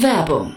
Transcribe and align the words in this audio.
Werbung 0.00 0.56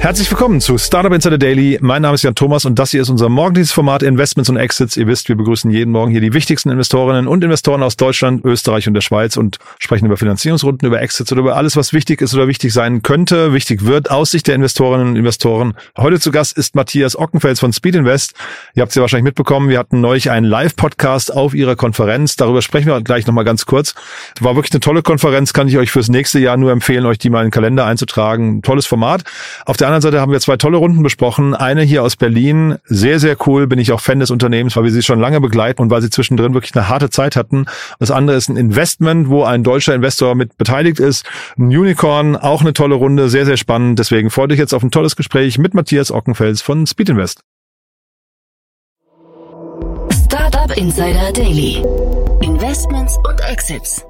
Herzlich 0.00 0.30
willkommen 0.30 0.60
zu 0.60 0.78
Startup 0.78 1.12
Insider 1.12 1.38
Daily. 1.38 1.76
Mein 1.82 2.02
Name 2.02 2.14
ist 2.14 2.22
Jan 2.22 2.36
Thomas 2.36 2.64
und 2.64 2.78
das 2.78 2.92
hier 2.92 3.02
ist 3.02 3.10
unser 3.10 3.28
morgendliches 3.28 3.72
Format 3.72 4.04
Investments 4.04 4.48
und 4.48 4.56
Exits. 4.56 4.96
Ihr 4.96 5.08
wisst, 5.08 5.28
wir 5.28 5.34
begrüßen 5.34 5.72
jeden 5.72 5.90
Morgen 5.90 6.12
hier 6.12 6.20
die 6.20 6.32
wichtigsten 6.32 6.70
Investorinnen 6.70 7.26
und 7.26 7.42
Investoren 7.42 7.82
aus 7.82 7.96
Deutschland, 7.96 8.44
Österreich 8.44 8.86
und 8.86 8.94
der 8.94 9.00
Schweiz 9.00 9.36
und 9.36 9.58
sprechen 9.80 10.06
über 10.06 10.16
Finanzierungsrunden, 10.16 10.86
über 10.86 11.02
Exits 11.02 11.32
oder 11.32 11.40
über 11.40 11.56
alles, 11.56 11.74
was 11.74 11.92
wichtig 11.92 12.22
ist 12.22 12.32
oder 12.32 12.46
wichtig 12.46 12.72
sein 12.72 13.02
könnte, 13.02 13.52
wichtig 13.52 13.86
wird 13.86 14.08
aus 14.08 14.30
Sicht 14.30 14.46
der 14.46 14.54
Investorinnen 14.54 15.08
und 15.08 15.16
Investoren. 15.16 15.74
Heute 15.98 16.20
zu 16.20 16.30
Gast 16.30 16.56
ist 16.56 16.76
Matthias 16.76 17.18
Ockenfels 17.18 17.58
von 17.58 17.72
Speed 17.72 17.96
Invest. 17.96 18.34
Ihr 18.74 18.82
habt 18.82 18.90
es 18.90 18.94
ja 18.94 19.02
wahrscheinlich 19.02 19.24
mitbekommen, 19.24 19.68
wir 19.68 19.80
hatten 19.80 20.00
neulich 20.00 20.30
einen 20.30 20.46
Live-Podcast 20.46 21.34
auf 21.34 21.54
ihrer 21.54 21.74
Konferenz. 21.74 22.36
Darüber 22.36 22.62
sprechen 22.62 22.86
wir 22.86 23.00
gleich 23.02 23.26
nochmal 23.26 23.44
ganz 23.44 23.66
kurz. 23.66 23.96
War 24.40 24.54
wirklich 24.54 24.72
eine 24.72 24.80
tolle 24.80 25.02
Konferenz, 25.02 25.52
kann 25.52 25.66
ich 25.66 25.76
euch 25.76 25.90
fürs 25.90 26.08
nächste 26.08 26.38
Jahr 26.38 26.56
nur 26.56 26.70
empfehlen, 26.70 27.04
euch 27.04 27.18
die 27.18 27.30
mal 27.30 27.40
in 27.40 27.46
den 27.46 27.50
Kalender 27.50 27.84
einzutragen. 27.84 28.62
Tolles 28.62 28.86
Format. 28.86 29.24
Auf 29.66 29.76
der 29.76 29.87
anderen 29.88 30.02
Seite 30.02 30.20
haben 30.20 30.32
wir 30.32 30.40
zwei 30.40 30.56
tolle 30.56 30.76
Runden 30.76 31.02
besprochen. 31.02 31.54
Eine 31.54 31.82
hier 31.82 32.02
aus 32.02 32.16
Berlin, 32.16 32.76
sehr, 32.84 33.18
sehr 33.18 33.36
cool, 33.46 33.66
bin 33.66 33.78
ich 33.78 33.92
auch 33.92 34.00
Fan 34.00 34.20
des 34.20 34.30
Unternehmens, 34.30 34.76
weil 34.76 34.84
wir 34.84 34.90
sie 34.90 35.02
schon 35.02 35.18
lange 35.18 35.40
begleiten 35.40 35.82
und 35.82 35.90
weil 35.90 36.02
sie 36.02 36.10
zwischendrin 36.10 36.54
wirklich 36.54 36.74
eine 36.74 36.88
harte 36.88 37.10
Zeit 37.10 37.36
hatten. 37.36 37.66
Das 37.98 38.10
andere 38.10 38.36
ist 38.36 38.48
ein 38.48 38.56
Investment, 38.56 39.28
wo 39.28 39.44
ein 39.44 39.64
deutscher 39.64 39.94
Investor 39.94 40.34
mit 40.34 40.56
beteiligt 40.56 41.00
ist. 41.00 41.26
Ein 41.58 41.66
Unicorn, 41.66 42.36
auch 42.36 42.60
eine 42.60 42.72
tolle 42.72 42.94
Runde, 42.94 43.28
sehr, 43.28 43.46
sehr 43.46 43.56
spannend. 43.56 43.98
Deswegen 43.98 44.30
freut 44.30 44.52
euch 44.52 44.58
jetzt 44.58 44.74
auf 44.74 44.82
ein 44.82 44.90
tolles 44.90 45.16
Gespräch 45.16 45.58
mit 45.58 45.74
Matthias 45.74 46.12
Ockenfels 46.12 46.62
von 46.62 46.86
Speed. 46.86 47.08
Startup 50.24 50.76
Insider 50.76 51.32
Daily. 51.32 51.82
Investments 52.42 53.16
und 53.26 53.40
Exits. 53.50 54.04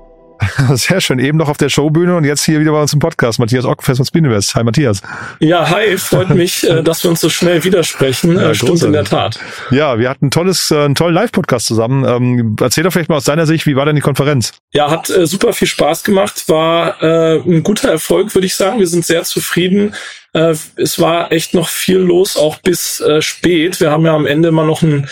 Sehr 0.75 1.00
schön. 1.00 1.19
Eben 1.19 1.39
noch 1.39 1.48
auf 1.48 1.56
der 1.56 1.69
Showbühne 1.69 2.17
und 2.17 2.25
jetzt 2.25 2.44
hier 2.44 2.61
wieder 2.61 2.72
bei 2.72 2.81
uns 2.81 2.92
im 2.92 2.98
Podcast. 2.98 3.39
Matthias 3.39 3.64
Ockenfest 3.64 3.98
von 3.98 4.06
Spinvest. 4.06 4.55
Hi 4.55 4.64
Matthias. 4.64 5.03
Ja, 5.41 5.69
hi. 5.69 5.97
Freut 5.98 6.30
mich, 6.30 6.64
äh, 6.69 6.83
dass 6.83 7.03
wir 7.03 7.11
uns 7.11 7.20
so 7.20 7.28
schnell 7.28 7.64
widersprechen. 7.64 8.36
Ja, 8.36 8.50
äh, 8.50 8.55
Stimmt 8.55 8.70
großartig. 8.70 8.86
in 8.86 8.92
der 8.92 9.05
Tat. 9.05 9.41
Ja, 9.70 9.98
wir 9.98 10.08
hatten 10.08 10.27
ein 10.27 10.30
tolles, 10.30 10.70
äh, 10.70 10.84
einen 10.84 10.95
tollen 10.95 11.14
Live-Podcast 11.14 11.67
zusammen. 11.67 12.05
Ähm, 12.05 12.56
erzähl 12.61 12.84
doch 12.84 12.92
vielleicht 12.92 13.08
mal 13.08 13.17
aus 13.17 13.25
deiner 13.25 13.47
Sicht, 13.47 13.67
wie 13.67 13.77
war 13.77 13.84
denn 13.84 13.97
die 13.97 14.03
Konferenz? 14.03 14.53
Ja, 14.72 14.91
hat 14.91 15.06
super 15.06 15.53
viel 15.53 15.69
Spaß 15.69 16.05
gemacht. 16.05 16.48
War 16.48 17.00
ein 17.02 17.62
guter 17.62 17.91
Erfolg, 17.91 18.34
würde 18.34 18.47
ich 18.47 18.55
sagen. 18.55 18.78
Wir 18.78 18.86
sind 18.86 19.05
sehr 19.05 19.25
zufrieden. 19.25 19.95
es 20.33 21.00
war 21.00 21.33
echt 21.33 21.55
noch 21.55 21.69
viel 21.69 21.98
los, 21.98 22.36
auch 22.36 22.58
bis 22.58 23.02
spät. 23.20 23.80
Wir 23.80 23.91
haben 23.91 24.05
ja 24.05 24.14
am 24.14 24.27
Ende 24.27 24.48
immer 24.48 24.64
noch 24.64 24.83
ein 24.83 25.08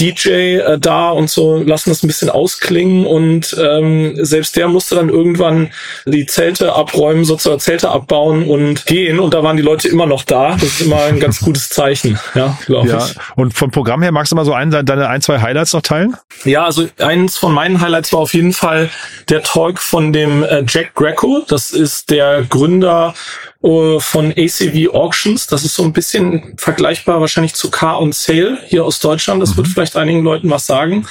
DJ 0.00 0.28
äh, 0.58 0.78
da 0.78 1.10
und 1.10 1.30
so 1.30 1.62
lassen 1.62 1.90
das 1.90 2.02
ein 2.02 2.08
bisschen 2.08 2.30
ausklingen 2.30 3.06
und 3.06 3.56
ähm, 3.60 4.14
selbst 4.16 4.56
der 4.56 4.68
musste 4.68 4.96
dann 4.96 5.08
irgendwann 5.08 5.70
die 6.04 6.26
Zelte 6.26 6.74
abräumen, 6.74 7.24
sozusagen 7.24 7.60
Zelte 7.60 7.90
abbauen 7.90 8.48
und 8.48 8.86
gehen 8.86 9.20
und 9.20 9.34
da 9.34 9.42
waren 9.42 9.56
die 9.56 9.62
Leute 9.62 9.88
immer 9.88 10.06
noch 10.06 10.24
da. 10.24 10.52
Das 10.52 10.64
ist 10.64 10.80
immer 10.80 11.02
ein 11.04 11.20
ganz 11.20 11.40
gutes 11.40 11.68
Zeichen, 11.68 12.18
ja, 12.34 12.58
glaube 12.66 12.88
ja. 12.88 12.98
ich. 12.98 13.14
Und 13.36 13.54
vom 13.54 13.70
Programm 13.70 14.02
her 14.02 14.10
magst 14.12 14.32
du 14.32 14.36
mal 14.36 14.44
so 14.44 14.52
ein, 14.52 14.70
deine 14.70 15.08
ein, 15.08 15.22
zwei 15.22 15.40
Highlights 15.40 15.72
noch 15.72 15.82
teilen? 15.82 16.16
Ja, 16.44 16.64
also 16.64 16.88
eins 16.98 17.38
von 17.38 17.52
meinen 17.52 17.80
Highlights 17.80 18.12
war 18.12 18.20
auf 18.20 18.34
jeden 18.34 18.52
Fall 18.52 18.90
der 19.28 19.42
Talk 19.42 19.78
von 19.78 20.12
dem 20.12 20.42
äh, 20.42 20.64
Jack 20.66 20.94
Greco. 20.94 21.44
Das 21.46 21.70
ist 21.70 22.10
der 22.10 22.42
Gründer 22.42 23.14
äh, 23.64 23.98
von 23.98 24.30
ACV 24.30 24.90
Auctions. 24.92 25.46
Das 25.46 25.64
ist 25.64 25.74
so 25.74 25.82
ein 25.84 25.92
bisschen 25.92 26.54
vergleichbar 26.58 27.20
wahrscheinlich 27.20 27.54
zu 27.54 27.70
Car 27.70 28.00
on 28.00 28.12
Sale 28.12 28.58
hier 28.66 28.84
aus 28.84 29.00
Deutschland. 29.00 29.42
Das 29.42 29.52
mhm. 29.52 29.56
wird 29.58 29.68
vielleicht 29.68 29.96
einigen 29.96 30.22
Leuten 30.22 30.50
was 30.50 30.66
sagen, 30.66 31.06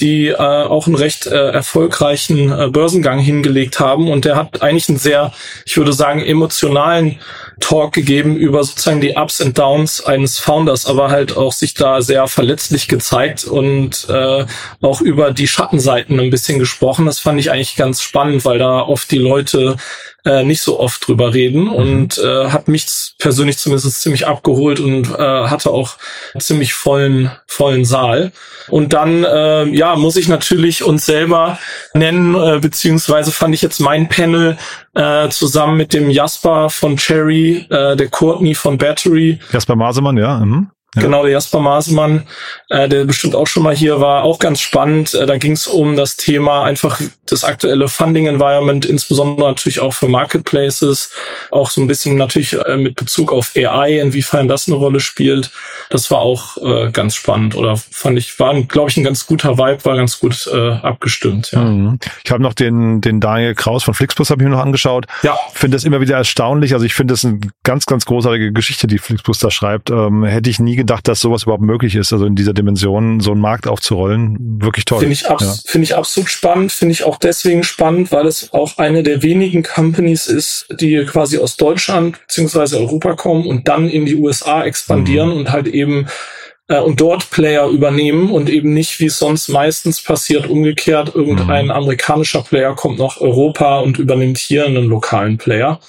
die 0.00 0.28
äh, 0.28 0.36
auch 0.36 0.86
einen 0.86 0.96
recht 0.96 1.26
äh, 1.26 1.50
erfolgreichen 1.50 2.72
Börsengang 2.72 3.18
hingelegt 3.18 3.78
haben. 3.78 4.10
Und 4.10 4.24
der 4.24 4.36
hat 4.36 4.62
eigentlich 4.62 4.88
einen 4.88 4.98
sehr, 4.98 5.32
ich 5.64 5.76
würde 5.76 5.92
sagen, 5.92 6.20
emotionalen 6.20 7.20
Talk 7.62 7.92
gegeben 7.92 8.36
über 8.36 8.62
sozusagen 8.64 9.00
die 9.00 9.14
Ups 9.14 9.40
und 9.40 9.56
Downs 9.56 10.04
eines 10.04 10.38
Founders, 10.38 10.84
aber 10.84 11.10
halt 11.10 11.36
auch 11.36 11.52
sich 11.52 11.74
da 11.74 12.02
sehr 12.02 12.26
verletzlich 12.26 12.88
gezeigt 12.88 13.44
und 13.44 14.06
äh, 14.10 14.44
auch 14.82 15.00
über 15.00 15.30
die 15.30 15.48
Schattenseiten 15.48 16.18
ein 16.20 16.30
bisschen 16.30 16.58
gesprochen. 16.58 17.06
Das 17.06 17.20
fand 17.20 17.38
ich 17.40 17.50
eigentlich 17.50 17.76
ganz 17.76 18.02
spannend, 18.02 18.44
weil 18.44 18.58
da 18.58 18.80
oft 18.80 19.10
die 19.10 19.18
Leute 19.18 19.76
äh, 20.24 20.44
nicht 20.44 20.60
so 20.60 20.78
oft 20.78 21.06
drüber 21.06 21.34
reden 21.34 21.64
mhm. 21.64 21.72
und 21.72 22.18
äh, 22.18 22.48
hat 22.48 22.68
mich 22.68 23.14
persönlich 23.18 23.58
zumindest 23.58 24.02
ziemlich 24.02 24.26
abgeholt 24.26 24.78
und 24.80 25.08
äh, 25.10 25.18
hatte 25.18 25.70
auch 25.70 25.96
ziemlich 26.38 26.74
vollen 26.74 27.30
vollen 27.46 27.84
Saal. 27.84 28.32
Und 28.68 28.92
dann 28.92 29.24
äh, 29.24 29.64
ja 29.68 29.96
muss 29.96 30.16
ich 30.16 30.28
natürlich 30.28 30.84
uns 30.84 31.06
selber 31.06 31.58
nennen 31.94 32.34
äh, 32.34 32.58
beziehungsweise 32.60 33.32
fand 33.32 33.54
ich 33.54 33.62
jetzt 33.62 33.80
mein 33.80 34.08
Panel 34.08 34.58
äh, 34.94 35.28
zusammen 35.30 35.76
mit 35.76 35.92
dem 35.92 36.10
Jasper 36.10 36.70
von 36.70 36.96
Cherry, 36.96 37.66
äh, 37.70 37.96
der 37.96 38.08
Courtney 38.08 38.54
von 38.54 38.78
Battery. 38.78 39.38
Jasper 39.52 39.76
Masemann, 39.76 40.16
ja. 40.16 40.38
Mhm. 40.38 40.70
Ja. 40.94 41.02
Genau, 41.02 41.22
der 41.22 41.32
Jasper 41.32 41.60
Masemann, 41.60 42.24
äh, 42.68 42.86
der 42.86 43.06
bestimmt 43.06 43.34
auch 43.34 43.46
schon 43.46 43.62
mal 43.62 43.74
hier 43.74 44.00
war, 44.00 44.24
auch 44.24 44.38
ganz 44.38 44.60
spannend. 44.60 45.14
Äh, 45.14 45.24
da 45.24 45.38
ging 45.38 45.52
es 45.52 45.66
um 45.66 45.96
das 45.96 46.16
Thema 46.16 46.64
einfach 46.64 47.00
das 47.26 47.44
aktuelle 47.44 47.88
Funding 47.88 48.26
Environment, 48.26 48.84
insbesondere 48.84 49.48
natürlich 49.48 49.80
auch 49.80 49.94
für 49.94 50.08
Marketplaces, 50.08 51.10
auch 51.50 51.70
so 51.70 51.80
ein 51.80 51.86
bisschen 51.86 52.16
natürlich 52.16 52.52
äh, 52.52 52.76
mit 52.76 52.96
Bezug 52.96 53.32
auf 53.32 53.52
AI, 53.56 54.00
inwiefern 54.00 54.48
das 54.48 54.68
eine 54.68 54.76
Rolle 54.76 55.00
spielt. 55.00 55.50
Das 55.88 56.10
war 56.10 56.18
auch 56.18 56.58
äh, 56.58 56.90
ganz 56.90 57.14
spannend 57.14 57.56
oder 57.56 57.76
fand 57.76 58.18
ich, 58.18 58.38
war, 58.38 58.54
glaube 58.64 58.90
ich, 58.90 58.98
ein 58.98 59.04
ganz 59.04 59.26
guter 59.26 59.56
Vibe, 59.56 59.84
war 59.86 59.96
ganz 59.96 60.20
gut 60.20 60.46
äh, 60.52 60.72
abgestimmt. 60.72 61.52
Ja. 61.52 61.60
Mhm. 61.60 62.00
Ich 62.22 62.30
habe 62.30 62.42
noch 62.42 62.52
den, 62.52 63.00
den 63.00 63.18
Daniel 63.18 63.54
Kraus 63.54 63.82
von 63.82 63.94
Flixbus 63.94 64.28
habe 64.28 64.42
ich 64.42 64.48
mir 64.48 64.54
noch 64.54 64.62
angeschaut. 64.62 65.06
Ja. 65.22 65.38
Finde 65.54 65.76
das 65.76 65.84
immer 65.84 66.02
wieder 66.02 66.18
erstaunlich. 66.18 66.74
Also 66.74 66.84
ich 66.84 66.92
finde 66.92 67.14
das 67.14 67.24
eine 67.24 67.40
ganz, 67.62 67.86
ganz 67.86 68.04
großartige 68.04 68.52
Geschichte, 68.52 68.86
die 68.86 68.98
Flixbus 68.98 69.38
da 69.38 69.50
schreibt. 69.50 69.88
Ähm, 69.88 70.24
hätte 70.24 70.50
ich 70.50 70.60
nie 70.60 70.81
gedacht, 70.82 71.08
dass 71.08 71.20
sowas 71.20 71.44
überhaupt 71.44 71.62
möglich 71.62 71.96
ist, 71.96 72.12
also 72.12 72.26
in 72.26 72.34
dieser 72.34 72.52
Dimension 72.52 73.20
so 73.20 73.32
einen 73.32 73.40
Markt 73.40 73.66
aufzurollen. 73.66 74.36
Wirklich 74.60 74.84
toll. 74.84 75.00
Finde 75.00 75.14
ich, 75.14 75.28
abs 75.28 75.42
ja. 75.42 75.70
finde 75.70 75.84
ich 75.84 75.96
absolut 75.96 76.30
spannend. 76.30 76.72
Finde 76.72 76.92
ich 76.92 77.04
auch 77.04 77.18
deswegen 77.18 77.64
spannend, 77.64 78.12
weil 78.12 78.26
es 78.26 78.52
auch 78.52 78.78
eine 78.78 79.02
der 79.02 79.22
wenigen 79.22 79.62
Companies 79.62 80.26
ist, 80.26 80.66
die 80.80 81.04
quasi 81.04 81.38
aus 81.38 81.56
Deutschland 81.56 82.18
bzw. 82.26 82.76
Europa 82.76 83.14
kommen 83.14 83.46
und 83.46 83.68
dann 83.68 83.88
in 83.88 84.06
die 84.06 84.16
USA 84.16 84.64
expandieren 84.64 85.30
mhm. 85.30 85.36
und 85.36 85.52
halt 85.52 85.68
eben 85.68 86.06
äh, 86.68 86.80
und 86.80 87.00
dort 87.00 87.30
Player 87.30 87.68
übernehmen 87.68 88.30
und 88.30 88.48
eben 88.48 88.72
nicht, 88.72 88.98
wie 89.00 89.06
es 89.06 89.18
sonst 89.18 89.48
meistens 89.48 90.02
passiert, 90.02 90.48
umgekehrt, 90.48 91.14
irgendein 91.14 91.66
mhm. 91.66 91.70
amerikanischer 91.72 92.42
Player 92.42 92.74
kommt 92.74 92.98
nach 92.98 93.20
Europa 93.20 93.80
und 93.80 93.98
übernimmt 93.98 94.38
hier 94.38 94.64
einen 94.64 94.86
lokalen 94.86 95.38
Player 95.38 95.80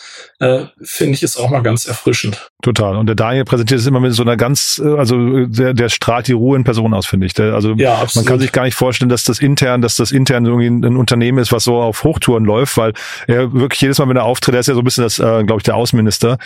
äh, 0.44 0.66
finde 0.82 1.14
ich, 1.14 1.24
ist 1.24 1.38
auch 1.38 1.50
mal 1.50 1.62
ganz 1.62 1.86
erfrischend. 1.86 2.50
Total. 2.62 2.96
Und 2.96 3.08
der 3.08 3.16
Daniel 3.16 3.46
präsentiert 3.46 3.80
es 3.80 3.88
immer 3.88 4.00
mit 4.00 4.14
so 4.14 4.24
einer 4.24 4.38
ganz, 4.38 4.82
äh, 4.84 4.98
also 4.98 5.46
der, 5.46 5.74
der 5.74 5.90
strahlt 5.90 6.28
die 6.28 6.34
Ruhe 6.34 6.58
in 6.58 6.64
Person 6.64 6.94
aus, 6.94 7.06
finde 7.06 7.26
ich. 7.26 7.34
Der, 7.34 7.54
also 7.54 7.74
ja, 7.74 7.96
absolut. 7.96 8.26
man 8.26 8.32
kann 8.32 8.40
sich 8.40 8.52
gar 8.52 8.64
nicht 8.64 8.76
vorstellen, 8.76 9.10
dass 9.10 9.24
das 9.24 9.40
intern, 9.40 9.82
dass 9.82 9.96
das 9.96 10.12
intern 10.12 10.46
irgendwie 10.46 10.68
ein 10.68 10.98
Unternehmen 10.98 11.40
ist, 11.40 11.52
was 11.52 11.64
so 11.64 11.82
auf 11.82 12.04
Hochtouren 12.04 12.46
läuft, 12.46 12.78
weil 12.78 12.94
er 13.28 13.54
wirklich 13.54 13.82
jedes 13.82 13.98
Mal, 14.00 14.10
wenn 14.10 14.18
er 14.18 14.26
auftritt, 14.26 14.54
er 14.54 14.60
ist 14.60 14.68
ja 14.68 14.74
so 14.74 14.82
ein 14.82 14.84
bisschen 14.84 15.04
das, 15.04 15.20
äh, 15.20 15.44
glaube 15.44 15.60
ich, 15.60 15.64
der 15.64 15.76
Außenminister, 15.76 16.38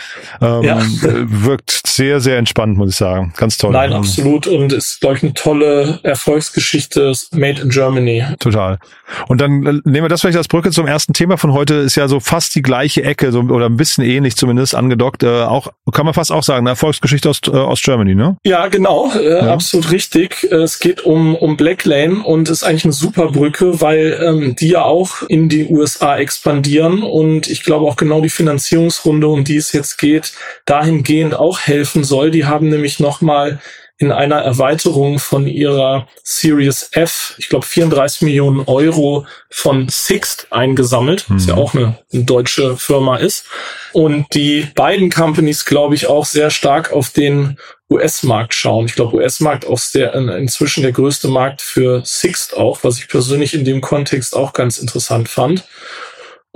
ähm, 0.42 0.64
ja. 0.64 0.80
wirkt 1.02 1.82
sehr, 1.86 2.20
sehr 2.20 2.38
entspannt, 2.38 2.78
muss 2.78 2.90
ich 2.90 2.96
sagen. 2.96 3.34
Ganz 3.38 3.58
toll. 3.58 3.72
Nein, 3.72 3.94
absolut. 3.94 4.48
Und 4.48 4.74
ist, 4.74 5.02
glaube 5.02 5.18
ich, 5.18 5.24
eine 5.24 5.34
tolle 5.34 6.00
Erfolgsgeschichte, 6.04 7.14
made 7.32 7.62
in 7.62 7.70
Germany. 7.70 8.24
Total. 8.40 8.80
Und 9.28 9.42
dann 9.42 9.66
äh, 9.66 9.72
nehmen 9.84 10.06
wir 10.06 10.10
das 10.10 10.22
vielleicht 10.22 10.38
als 10.38 10.48
Brücke 10.48 10.72
zum 10.72 10.88
ersten 10.88 11.14
Thema 11.14 11.38
von 11.38 11.54
heute, 11.54 11.76
ist 11.76 11.96
ja 11.96 12.08
so 12.08 12.20
fast 12.20 12.56
die 12.56 12.62
gleiche 12.62 13.04
Ecke, 13.04 13.32
so, 13.32 13.42
oder 13.42 13.68
ein 13.68 13.78
bisschen 13.78 13.87
bisschen 13.88 14.04
ähnlich 14.04 14.36
zumindest 14.36 14.76
angedockt. 14.76 15.24
Äh, 15.24 15.44
auch 15.44 15.72
kann 15.92 16.06
man 16.06 16.14
fast 16.14 16.32
auch 16.32 16.44
sagen, 16.44 16.60
eine 16.60 16.72
Erfolgsgeschichte 16.72 17.30
aus, 17.30 17.42
äh, 17.48 17.52
aus 17.52 17.82
Germany, 17.82 18.16
ne? 18.16 18.38
Ja, 18.44 18.68
genau, 18.68 19.12
äh, 19.14 19.46
ja. 19.46 19.54
absolut 19.54 19.92
richtig. 19.92 20.44
Es 20.52 20.80
geht 20.80 21.02
um, 21.02 21.36
um 21.36 21.58
Blacklane 21.58 22.24
und 22.24 22.50
ist 22.50 22.64
eigentlich 22.64 22.86
eine 22.86 22.94
super 22.94 23.32
Brücke, 23.32 23.82
weil 23.82 24.20
ähm, 24.24 24.56
die 24.56 24.70
ja 24.70 24.84
auch 24.84 25.24
in 25.28 25.50
die 25.50 25.68
USA 25.68 26.18
expandieren 26.18 27.04
und 27.04 27.48
ich 27.48 27.64
glaube 27.64 27.86
auch 27.86 27.96
genau 27.96 28.22
die 28.22 28.30
Finanzierungsrunde, 28.30 29.28
um 29.28 29.44
die 29.44 29.58
es 29.58 29.72
jetzt 29.72 29.98
geht, 29.98 30.34
dahingehend 30.66 31.36
auch 31.36 31.60
helfen 31.60 32.04
soll. 32.04 32.32
Die 32.32 32.46
haben 32.46 32.70
nämlich 32.70 33.00
nochmal 33.00 33.60
in 34.00 34.12
einer 34.12 34.38
Erweiterung 34.38 35.18
von 35.18 35.48
ihrer 35.48 36.08
Series 36.24 36.90
F, 36.92 37.34
ich 37.38 37.50
glaube 37.50 37.66
34 37.66 38.22
Millionen 38.22 38.60
Euro 38.68 39.26
von 39.50 39.90
Sixt 39.90 40.48
eingesammelt, 40.52 41.28
mhm. 41.28 41.36
was 41.36 41.46
ja 41.48 41.56
mhm. 41.56 41.62
auch 41.62 41.74
eine, 41.74 41.98
eine, 42.14 42.24
deutsche 42.24 42.78
Firma 42.78 43.18
ist. 43.18 43.46
Und 43.94 44.28
die 44.36 44.68
beiden 44.76 45.10
Companies, 45.10 45.66
glaube 45.66 45.96
ich, 45.96 46.08
auch 46.08 46.26
sehr 46.26 46.52
stark 46.52 46.92
auf 46.92 47.10
den 47.10 47.58
US-Markt 47.90 48.54
schauen. 48.54 48.86
Ich 48.86 48.96
glaube, 48.96 49.16
US-Markt 49.16 49.66
auch 49.66 49.80
der, 49.94 50.14
inzwischen 50.14 50.84
der 50.84 50.92
größte 50.92 51.30
Markt 51.30 51.62
für 51.62 52.02
Sixt 52.06 52.56
auch, 52.56 52.84
was 52.84 53.00
ich 53.00 53.08
persönlich 53.08 53.54
in 53.54 53.66
dem 53.66 53.82
Kontext 53.82 54.36
auch 54.36 54.54
ganz 54.54 54.78
interessant 54.78 55.30
fand. 55.30 55.64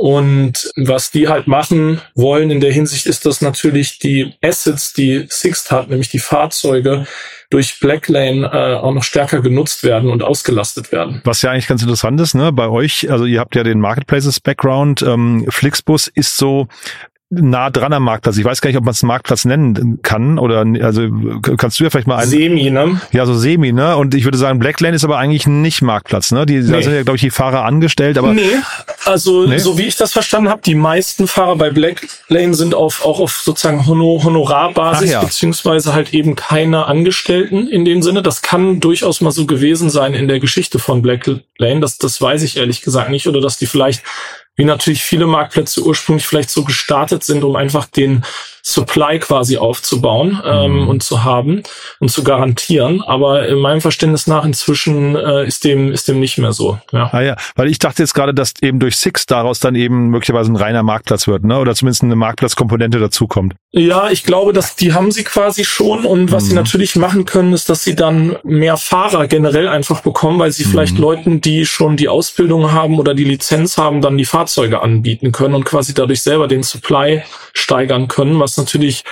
Und 0.01 0.71
was 0.77 1.12
die 1.12 1.27
halt 1.27 1.45
machen 1.45 2.01
wollen 2.15 2.50
in 2.50 2.59
der 2.59 2.71
Hinsicht 2.71 3.06
ist, 3.06 3.24
dass 3.27 3.39
natürlich 3.39 4.00
die 4.00 4.33
Assets, 4.42 4.94
die 4.94 5.27
Sixt 5.30 5.69
hat, 5.69 5.92
nämlich 5.92 6.09
die 6.09 6.18
Fahrzeuge, 6.18 7.06
durch 7.51 7.80
Blacklane 7.80 8.50
äh, 8.51 8.75
auch 8.77 8.94
noch 8.95 9.03
stärker 9.03 9.42
genutzt 9.42 9.83
werden 9.83 10.09
und 10.09 10.24
ausgelastet 10.24 10.92
werden. 10.92 11.21
Was 11.24 11.44
ja 11.44 11.51
eigentlich 11.51 11.68
ganz 11.68 11.83
interessant 11.83 12.19
ist, 12.19 12.33
ne, 12.33 12.51
bei 12.51 12.68
euch, 12.68 13.12
also 13.12 13.25
ihr 13.25 13.39
habt 13.39 13.56
ja 13.56 13.62
den 13.62 13.80
Marketplaces-Background, 13.80 15.03
ähm, 15.03 15.45
Flixbus 15.50 16.07
ist 16.07 16.36
so 16.36 16.68
nah 17.31 17.69
dran 17.69 17.94
am 17.94 18.04
Marktplatz. 18.04 18.38
Ich 18.38 18.44
weiß 18.44 18.60
gar 18.60 18.69
nicht, 18.69 18.78
ob 18.78 18.83
man 18.83 18.92
es 18.92 19.04
Marktplatz 19.04 19.45
nennen 19.45 20.00
kann 20.01 20.38
oder 20.38 20.66
also 20.81 21.07
kannst 21.57 21.80
du 21.80 21.86
ja 21.86 21.89
vielleicht 21.89 22.07
mal 22.07 22.18
einen 22.18 22.30
Semi, 22.30 22.69
ne? 22.69 23.00
Ja, 23.13 23.25
so 23.25 23.33
Semi, 23.33 23.72
ne? 23.72 23.95
Und 23.95 24.13
ich 24.13 24.25
würde 24.25 24.38
sagen, 24.38 24.60
Blacklane 24.60 24.95
ist 24.95 25.06
aber 25.06 25.18
eigentlich 25.18 25.48
nicht 25.48 25.81
Marktplatz, 25.81 26.31
ne? 26.31 26.45
Die 26.45 26.57
nee. 26.57 26.72
da 26.72 26.81
sind 26.81 26.94
ja 26.94 27.04
glaube 27.04 27.16
ich 27.16 27.22
die 27.22 27.30
Fahrer 27.30 27.63
angestellt, 27.63 28.18
aber 28.18 28.33
Nee, 28.33 28.44
also 29.06 29.48
nee? 29.48 29.60
so 29.60 29.78
wie 29.78 29.83
ich 29.83 29.95
das 29.95 30.12
verstanden 30.12 30.50
habe, 30.50 30.62
die 30.63 30.75
meisten 30.75 31.25
Fahrer 31.25 31.56
bei 31.56 31.69
Blacklane 31.69 32.54
sind 32.54 32.75
auf 32.75 33.06
auch 33.06 33.22
auf 33.22 33.39
sozusagen 33.39 33.88
Honor 33.88 34.24
Honorarbasis 34.24 35.12
ja. 35.12 35.22
beziehungsweise 35.22 35.94
halt 35.94 36.13
eben 36.13 36.36
keine 36.36 36.86
Angestellten 36.86 37.68
in 37.68 37.86
dem 37.86 38.01
Sinne. 38.01 38.22
Das 38.22 38.42
kann 38.42 38.81
durchaus 38.81 39.22
mal 39.22 39.31
so 39.31 39.45
gewesen 39.45 39.89
sein 39.89 40.13
in 40.13 40.27
der 40.27 40.42
Geschichte 40.42 40.80
von 40.80 41.01
Blacklane, 41.01 41.80
das 41.80 41.98
das 41.98 42.22
weiß 42.22 42.44
ich 42.44 42.57
ehrlich 42.57 42.81
gesagt 42.81 43.10
nicht 43.10 43.27
oder 43.27 43.39
dass 43.39 43.57
die 43.57 43.68
vielleicht 43.68 44.04
wie 44.56 44.65
natürlich 44.65 45.03
viele 45.03 45.27
Marktplätze 45.27 45.81
ursprünglich 45.81 46.25
vielleicht 46.25 46.50
so 46.50 46.63
gestartet 46.63 47.24
sind, 47.24 47.44
um 47.44 47.56
einfach 47.56 47.86
den 47.86 48.24
Supply 48.63 49.19
quasi 49.19 49.58
aufzubauen 49.58 50.42
ähm, 50.46 50.81
mhm. 50.81 50.88
und 50.88 51.04
zu 51.04 51.24
haben 51.24 51.63
und 52.00 52.10
zu 52.10 52.24
garantieren. 52.24 53.02
Aber 53.02 53.48
in 53.48 53.60
meinem 53.60 53.81
Verständnis 53.81 54.28
nach 54.28 54.46
inzwischen 54.46 55.16
äh, 55.16 55.46
ist 55.46 55.63
dem 55.63 55.92
ist 55.92 56.08
dem 56.08 56.19
nicht 56.19 56.38
mehr 56.38 56.54
so. 56.54 56.80
Ja. 56.92 57.10
Ah 57.12 57.22
ja, 57.22 57.36
weil 57.56 57.68
ich 57.68 57.80
dachte 57.80 58.04
jetzt 58.04 58.13
gerade, 58.13 58.34
dass 58.34 58.54
eben 58.62 58.80
durch 58.80 58.98
Six 58.98 59.25
daraus 59.25 59.60
dann 59.60 59.75
eben 59.75 60.08
möglicherweise 60.08 60.52
ein 60.52 60.56
reiner 60.56 60.84
Marktplatz 60.84 61.28
wird, 61.28 61.44
ne? 61.44 61.60
Oder 61.60 61.75
zumindest 61.75 62.04
eine 62.04 62.16
Marktplatzkomponente 62.16 63.00
dazukommt. 63.00 63.56
Ja, 63.72 64.10
ich 64.10 64.24
glaube, 64.24 64.54
dass 64.54 64.75
die 64.75 64.94
haben 64.94 65.12
sie 65.12 65.24
quasi 65.24 65.63
schon 65.63 66.06
und 66.06 66.31
was 66.31 66.44
mhm. 66.44 66.48
sie 66.50 66.56
natürlich 66.56 66.96
machen 66.96 67.25
können, 67.25 67.54
ist, 67.54 67.69
dass 67.69 67.84
sie 67.84 67.96
dann 67.96 68.36
mehr 68.44 68.78
Fahrer 68.78 69.28
generell 69.28 69.68
einfach 69.68 70.02
bekommen, 70.02 70.40
weil 70.40 70.52
sie 70.52 70.66
mhm. 70.66 70.69
vielleicht 70.69 70.98
Leuten, 70.98 71.42
die 71.42 71.66
schon 71.66 71.98
die 71.98 72.10
Ausbildung 72.10 72.72
haben 72.72 73.00
oder 73.00 73.13
die 73.13 73.24
Lizenz 73.24 73.78
haben, 73.78 74.02
dann 74.02 74.18
die 74.18 74.25
Fahrzeuge 74.25 74.81
anbieten 74.81 75.31
können 75.31 75.56
und 75.56 75.63
quasi 75.63 75.94
dadurch 75.94 76.22
selber 76.22 76.48
den 76.48 76.63
Supply 76.63 77.24
steigern 77.53 78.07
können, 78.07 78.39
was 78.39 78.57
natürlich 78.57 79.03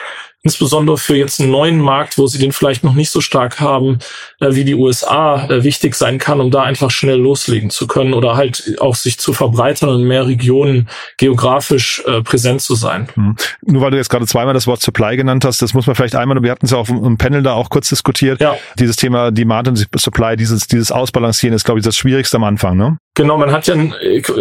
insbesondere 0.41 0.97
für 0.97 1.17
jetzt 1.17 1.41
einen 1.41 1.51
neuen 1.51 1.79
Markt, 1.79 2.17
wo 2.17 2.25
sie 2.27 2.37
den 2.37 2.53
vielleicht 2.53 2.83
noch 2.83 2.93
nicht 2.93 3.09
so 3.09 3.19
stark 3.19 3.59
haben 3.59 3.99
äh, 4.39 4.55
wie 4.55 4.63
die 4.63 4.73
USA, 4.73 5.45
äh, 5.49 5.63
wichtig 5.63 5.95
sein 5.95 6.17
kann, 6.17 6.39
um 6.39 6.49
da 6.49 6.63
einfach 6.63 6.91
schnell 6.91 7.17
loslegen 7.17 7.69
zu 7.69 7.87
können 7.87 8.13
oder 8.13 8.37
halt 8.37 8.77
auch 8.79 8.95
sich 8.95 9.19
zu 9.19 9.33
verbreitern 9.33 9.89
und 9.89 10.01
in 10.01 10.07
mehr 10.07 10.27
Regionen 10.27 10.87
geografisch 11.17 12.01
äh, 12.07 12.21
präsent 12.21 12.61
zu 12.61 12.75
sein. 12.75 13.09
Mhm. 13.15 13.35
Nur 13.65 13.81
weil 13.81 13.91
du 13.91 13.97
jetzt 13.97 14.09
gerade 14.09 14.25
zweimal 14.27 14.53
das 14.53 14.65
Wort 14.65 14.81
Supply 14.81 15.17
genannt 15.17 15.43
hast, 15.43 15.61
das 15.61 15.73
muss 15.73 15.87
man 15.87 15.95
vielleicht 15.95 16.15
einmal, 16.15 16.41
wir 16.41 16.51
hatten 16.51 16.65
es 16.65 16.71
ja 16.71 16.77
auch 16.77 16.87
im 16.87 17.17
Panel 17.17 17.43
da 17.43 17.53
auch 17.53 17.69
kurz 17.69 17.89
diskutiert, 17.89 18.39
ja. 18.39 18.55
dieses 18.77 18.95
Thema 18.95 19.31
Demand 19.31 19.67
und 19.67 19.87
Supply, 19.97 20.37
dieses, 20.37 20.67
dieses 20.67 20.89
Ausbalancieren 20.91 21.53
ist, 21.53 21.65
glaube 21.65 21.81
ich, 21.81 21.85
das 21.85 21.97
Schwierigste 21.97 22.37
am 22.37 22.45
Anfang, 22.45 22.77
ne? 22.77 22.97
Genau, 23.19 23.37
man 23.37 23.51
hat 23.51 23.67
ja, 23.67 23.75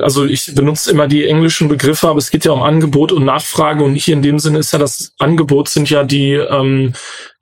also 0.02 0.24
ich 0.24 0.54
benutze 0.54 0.92
immer 0.92 1.08
die 1.08 1.26
englischen 1.26 1.66
Begriffe, 1.66 2.06
aber 2.06 2.18
es 2.18 2.30
geht 2.30 2.44
ja 2.44 2.52
um 2.52 2.62
Angebot 2.62 3.10
und 3.10 3.24
Nachfrage 3.24 3.82
und 3.82 3.96
hier 3.96 4.14
in 4.14 4.22
dem 4.22 4.38
Sinne 4.38 4.60
ist 4.60 4.72
ja 4.72 4.78
das 4.78 5.14
Angebot 5.18 5.68
sind 5.68 5.90
ja 5.90 6.04
die 6.04 6.34
ähm, 6.34 6.92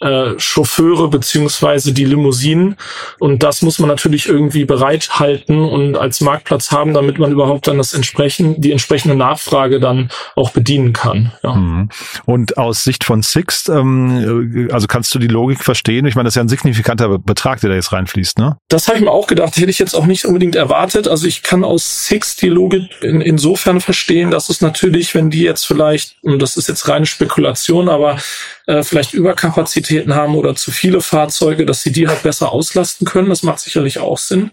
äh, 0.01 0.31
Chauffeure 0.39 1.09
beziehungsweise 1.09 1.93
die 1.93 2.07
Limousinen 2.07 2.77
und 3.19 3.43
das 3.43 3.61
muss 3.61 3.79
man 3.79 3.89
natürlich 3.89 4.29
irgendwie 4.29 4.65
bereithalten 4.65 5.59
und 5.59 5.97
als 5.97 6.23
Marktplatz 6.23 6.71
haben, 6.71 6.95
damit 6.95 7.19
man 7.19 7.33
überhaupt 7.33 7.67
dann 7.69 7.77
das 7.77 7.93
entsprechend 7.93 8.65
die 8.65 8.73
entsprechende 8.73 9.15
Nachfrage 9.15 9.79
dann 9.79 10.09
auch 10.37 10.53
bedienen 10.53 10.95
kann. 10.95 11.33
Ja. 11.43 11.55
Mhm. 11.55 11.91
Und 12.25 12.57
aus 12.57 12.83
Sicht 12.83 13.05
von 13.05 13.21
Sixt, 13.21 13.69
ähm, 13.69 14.71
also 14.73 14.87
kannst 14.87 15.15
du 15.15 15.19
die 15.19 15.29
Logik 15.29 15.63
verstehen? 15.63 16.07
Ich 16.07 16.15
meine, 16.15 16.29
das 16.29 16.33
ist 16.33 16.37
ja 16.37 16.45
ein 16.45 16.49
signifikanter 16.49 17.19
Betrag, 17.19 17.61
der 17.61 17.69
da 17.69 17.77
jetzt 17.77 17.93
reinfließt, 17.93 18.39
ne? 18.39 18.57
Das 18.69 18.89
habe 18.89 18.97
ich 18.97 19.05
mir 19.05 19.11
auch 19.11 19.27
gedacht, 19.27 19.55
hätte 19.57 19.71
ich 19.71 19.79
jetzt 19.79 19.95
auch 19.95 20.07
nicht 20.07 20.25
unbedingt 20.25 20.57
erwartet. 20.57 21.09
Also 21.09 21.26
ich 21.27 21.43
kann 21.43 21.65
aus 21.65 22.07
Sixt 22.07 22.41
die 22.43 22.49
Logik 22.49 22.91
in, 23.03 23.21
insofern 23.21 23.81
verstehen, 23.81 24.31
dass 24.31 24.49
es 24.49 24.61
natürlich, 24.61 25.15
wenn 25.15 25.31
die 25.31 25.43
jetzt 25.43 25.67
vielleicht, 25.67 26.17
und 26.23 26.41
das 26.41 26.57
ist 26.57 26.69
jetzt 26.69 26.89
reine 26.89 27.07
Spekulation, 27.07 27.89
aber 27.89 28.19
äh, 28.67 28.83
vielleicht 28.83 29.15
Überkapazitäten 29.15 30.15
haben 30.15 30.35
oder 30.35 30.55
zu 30.55 30.71
viele 30.71 31.01
Fahrzeuge, 31.01 31.67
dass 31.67 31.83
sie 31.83 31.93
die 31.93 32.09
halt 32.09 32.23
besser 32.23 32.53
auslasten 32.53 33.07
können. 33.07 33.29
Das 33.29 33.43
macht 33.43 33.61
sicherlich 33.61 33.99
auch 33.99 34.19
Sinn. 34.19 34.51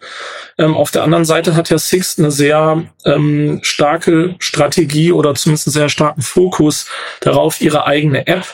Ähm, 0.58 0.76
auf 0.76 0.92
der 0.92 1.04
anderen 1.04 1.26
Seite 1.26 1.56
hat 1.56 1.70
ja 1.70 1.78
Sixt 1.78 2.20
eine 2.20 2.32
sehr 2.32 2.84
ähm, 3.06 3.60
starke 3.64 4.36
Strategie 4.40 5.12
oder 5.12 5.34
zumindest 5.36 5.68
einen 5.68 5.74
sehr 5.74 5.90
starken 5.90 6.22
Fokus 6.22 6.88
darauf, 7.22 7.62
ihre 7.62 7.86
eigene 7.86 8.28
App 8.28 8.46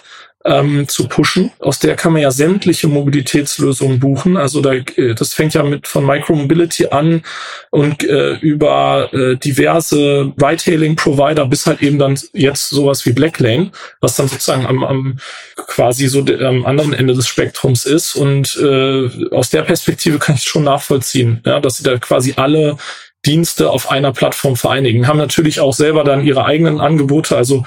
ähm, 0.46 0.88
zu 0.88 1.08
pushen. 1.08 1.52
Aus 1.60 1.80
der 1.80 1.96
kann 1.96 2.14
man 2.14 2.22
ja 2.22 2.32
sämtliche 2.32 2.88
Mobilitätslösungen 2.88 4.00
buchen. 4.00 4.38
Also 4.38 4.62
da, 4.62 4.74
äh, 4.74 5.14
das 5.14 5.34
fängt 5.34 5.54
ja 5.54 5.64
mit 5.64 5.88
von 5.88 6.06
Micromobility 6.06 6.88
an 6.88 7.24
und 7.72 8.04
äh, 8.04 8.36
über 8.36 9.14
äh, 9.14 9.36
diverse 9.36 10.34
Ride-Hailing-Provider 10.42 11.46
bis 11.46 11.66
halt 11.66 11.82
eben 11.82 12.00
dann 12.00 12.18
jetzt 12.34 12.70
sowas 12.70 13.06
wie 13.06 13.12
Blacklane, 13.12 13.72
was 14.00 14.16
dann 14.16 14.28
sozusagen 14.28 14.66
am, 14.66 14.84
am 14.84 15.20
quasi 15.56 16.08
so 16.08 16.22
de, 16.22 16.44
am 16.44 16.66
anderen 16.66 16.94
Ende 16.94 17.14
des 17.14 17.28
Spektrums 17.28 17.86
ist. 17.86 18.16
Und 18.16 18.56
äh, 18.62 19.10
aus 19.32 19.50
der 19.50 19.64
Perspektive 19.64 20.20
kann 20.20 20.36
ich 20.36 20.44
schon 20.44 20.64
nachvollziehen, 20.64 21.42
ja, 21.46 21.60
dass 21.60 21.78
sie 21.78 21.84
da 21.84 21.98
quasi 21.98 22.34
alle 22.38 22.78
Dienste 23.26 23.70
auf 23.70 23.92
einer 23.92 24.14
Plattform 24.14 24.56
vereinigen. 24.56 25.08
Haben 25.08 25.18
natürlich 25.18 25.60
auch 25.60 25.74
selber 25.74 26.04
dann 26.04 26.24
ihre 26.24 26.46
eigenen 26.46 26.80
Angebote, 26.80 27.36
also 27.36 27.64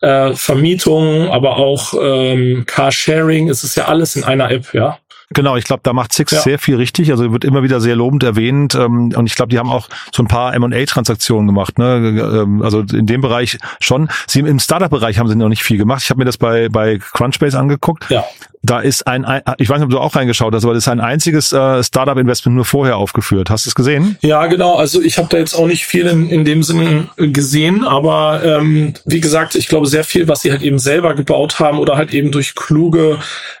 äh, 0.00 0.32
Vermietung, 0.34 1.28
aber 1.28 1.56
auch 1.56 1.94
ähm, 2.00 2.64
Carsharing. 2.66 3.48
Es 3.48 3.62
ist 3.62 3.76
ja 3.76 3.86
alles 3.86 4.16
in 4.16 4.24
einer 4.24 4.50
App, 4.50 4.74
ja. 4.74 4.98
Genau, 5.30 5.56
ich 5.56 5.64
glaube, 5.64 5.80
da 5.82 5.92
macht 5.92 6.12
Six 6.12 6.32
ja. 6.32 6.40
sehr 6.40 6.58
viel 6.58 6.76
richtig. 6.76 7.10
Also 7.10 7.32
wird 7.32 7.44
immer 7.44 7.64
wieder 7.64 7.80
sehr 7.80 7.96
lobend 7.96 8.22
erwähnt. 8.22 8.76
Ähm, 8.76 9.12
und 9.14 9.26
ich 9.26 9.34
glaube, 9.34 9.48
die 9.48 9.58
haben 9.58 9.70
auch 9.70 9.88
so 10.14 10.22
ein 10.22 10.28
paar 10.28 10.54
M&A-Transaktionen 10.54 11.48
gemacht. 11.48 11.78
Ne? 11.78 12.42
Ähm, 12.42 12.62
also 12.62 12.80
in 12.80 13.06
dem 13.06 13.22
Bereich 13.22 13.58
schon. 13.80 14.08
Sie 14.28 14.40
im 14.40 14.60
Startup-Bereich 14.60 15.18
haben 15.18 15.28
sie 15.28 15.34
noch 15.34 15.48
nicht 15.48 15.64
viel 15.64 15.78
gemacht. 15.78 16.02
Ich 16.04 16.10
habe 16.10 16.18
mir 16.18 16.26
das 16.26 16.38
bei 16.38 16.68
bei 16.68 16.98
Crunchbase 16.98 17.58
angeguckt. 17.58 18.08
Ja. 18.08 18.24
Da 18.62 18.80
ist 18.80 19.06
ein, 19.06 19.24
ich 19.58 19.68
weiß 19.68 19.78
nicht, 19.78 19.84
ob 19.84 19.90
du 19.90 19.98
auch 19.98 20.16
reingeschaut 20.16 20.54
hast, 20.54 20.64
aber 20.64 20.74
das 20.74 20.84
ist 20.84 20.88
ein 20.88 21.00
einziges 21.00 21.52
äh, 21.52 21.82
Startup-Investment 21.82 22.56
nur 22.56 22.64
vorher 22.64 22.96
aufgeführt. 22.96 23.50
Hast 23.50 23.66
du 23.66 23.70
es 23.70 23.74
gesehen? 23.74 24.16
Ja, 24.22 24.46
genau. 24.46 24.76
Also 24.76 25.00
ich 25.00 25.18
habe 25.18 25.28
da 25.28 25.38
jetzt 25.38 25.54
auch 25.54 25.66
nicht 25.66 25.86
viel 25.86 26.06
in, 26.06 26.28
in 26.28 26.44
dem 26.44 26.62
Sinne 26.62 27.08
gesehen, 27.16 27.84
aber 27.84 28.42
ähm, 28.44 28.94
wie 29.04 29.20
gesagt, 29.20 29.54
ich 29.54 29.68
glaube 29.68 29.86
sehr 29.86 30.04
viel, 30.04 30.28
was 30.28 30.42
sie 30.42 30.50
halt 30.50 30.62
eben 30.62 30.78
selber 30.78 31.14
gebaut 31.14 31.60
haben 31.60 31.78
oder 31.78 31.96
halt 31.96 32.12
eben 32.12 32.32
durch 32.32 32.54
kluge 32.54 33.18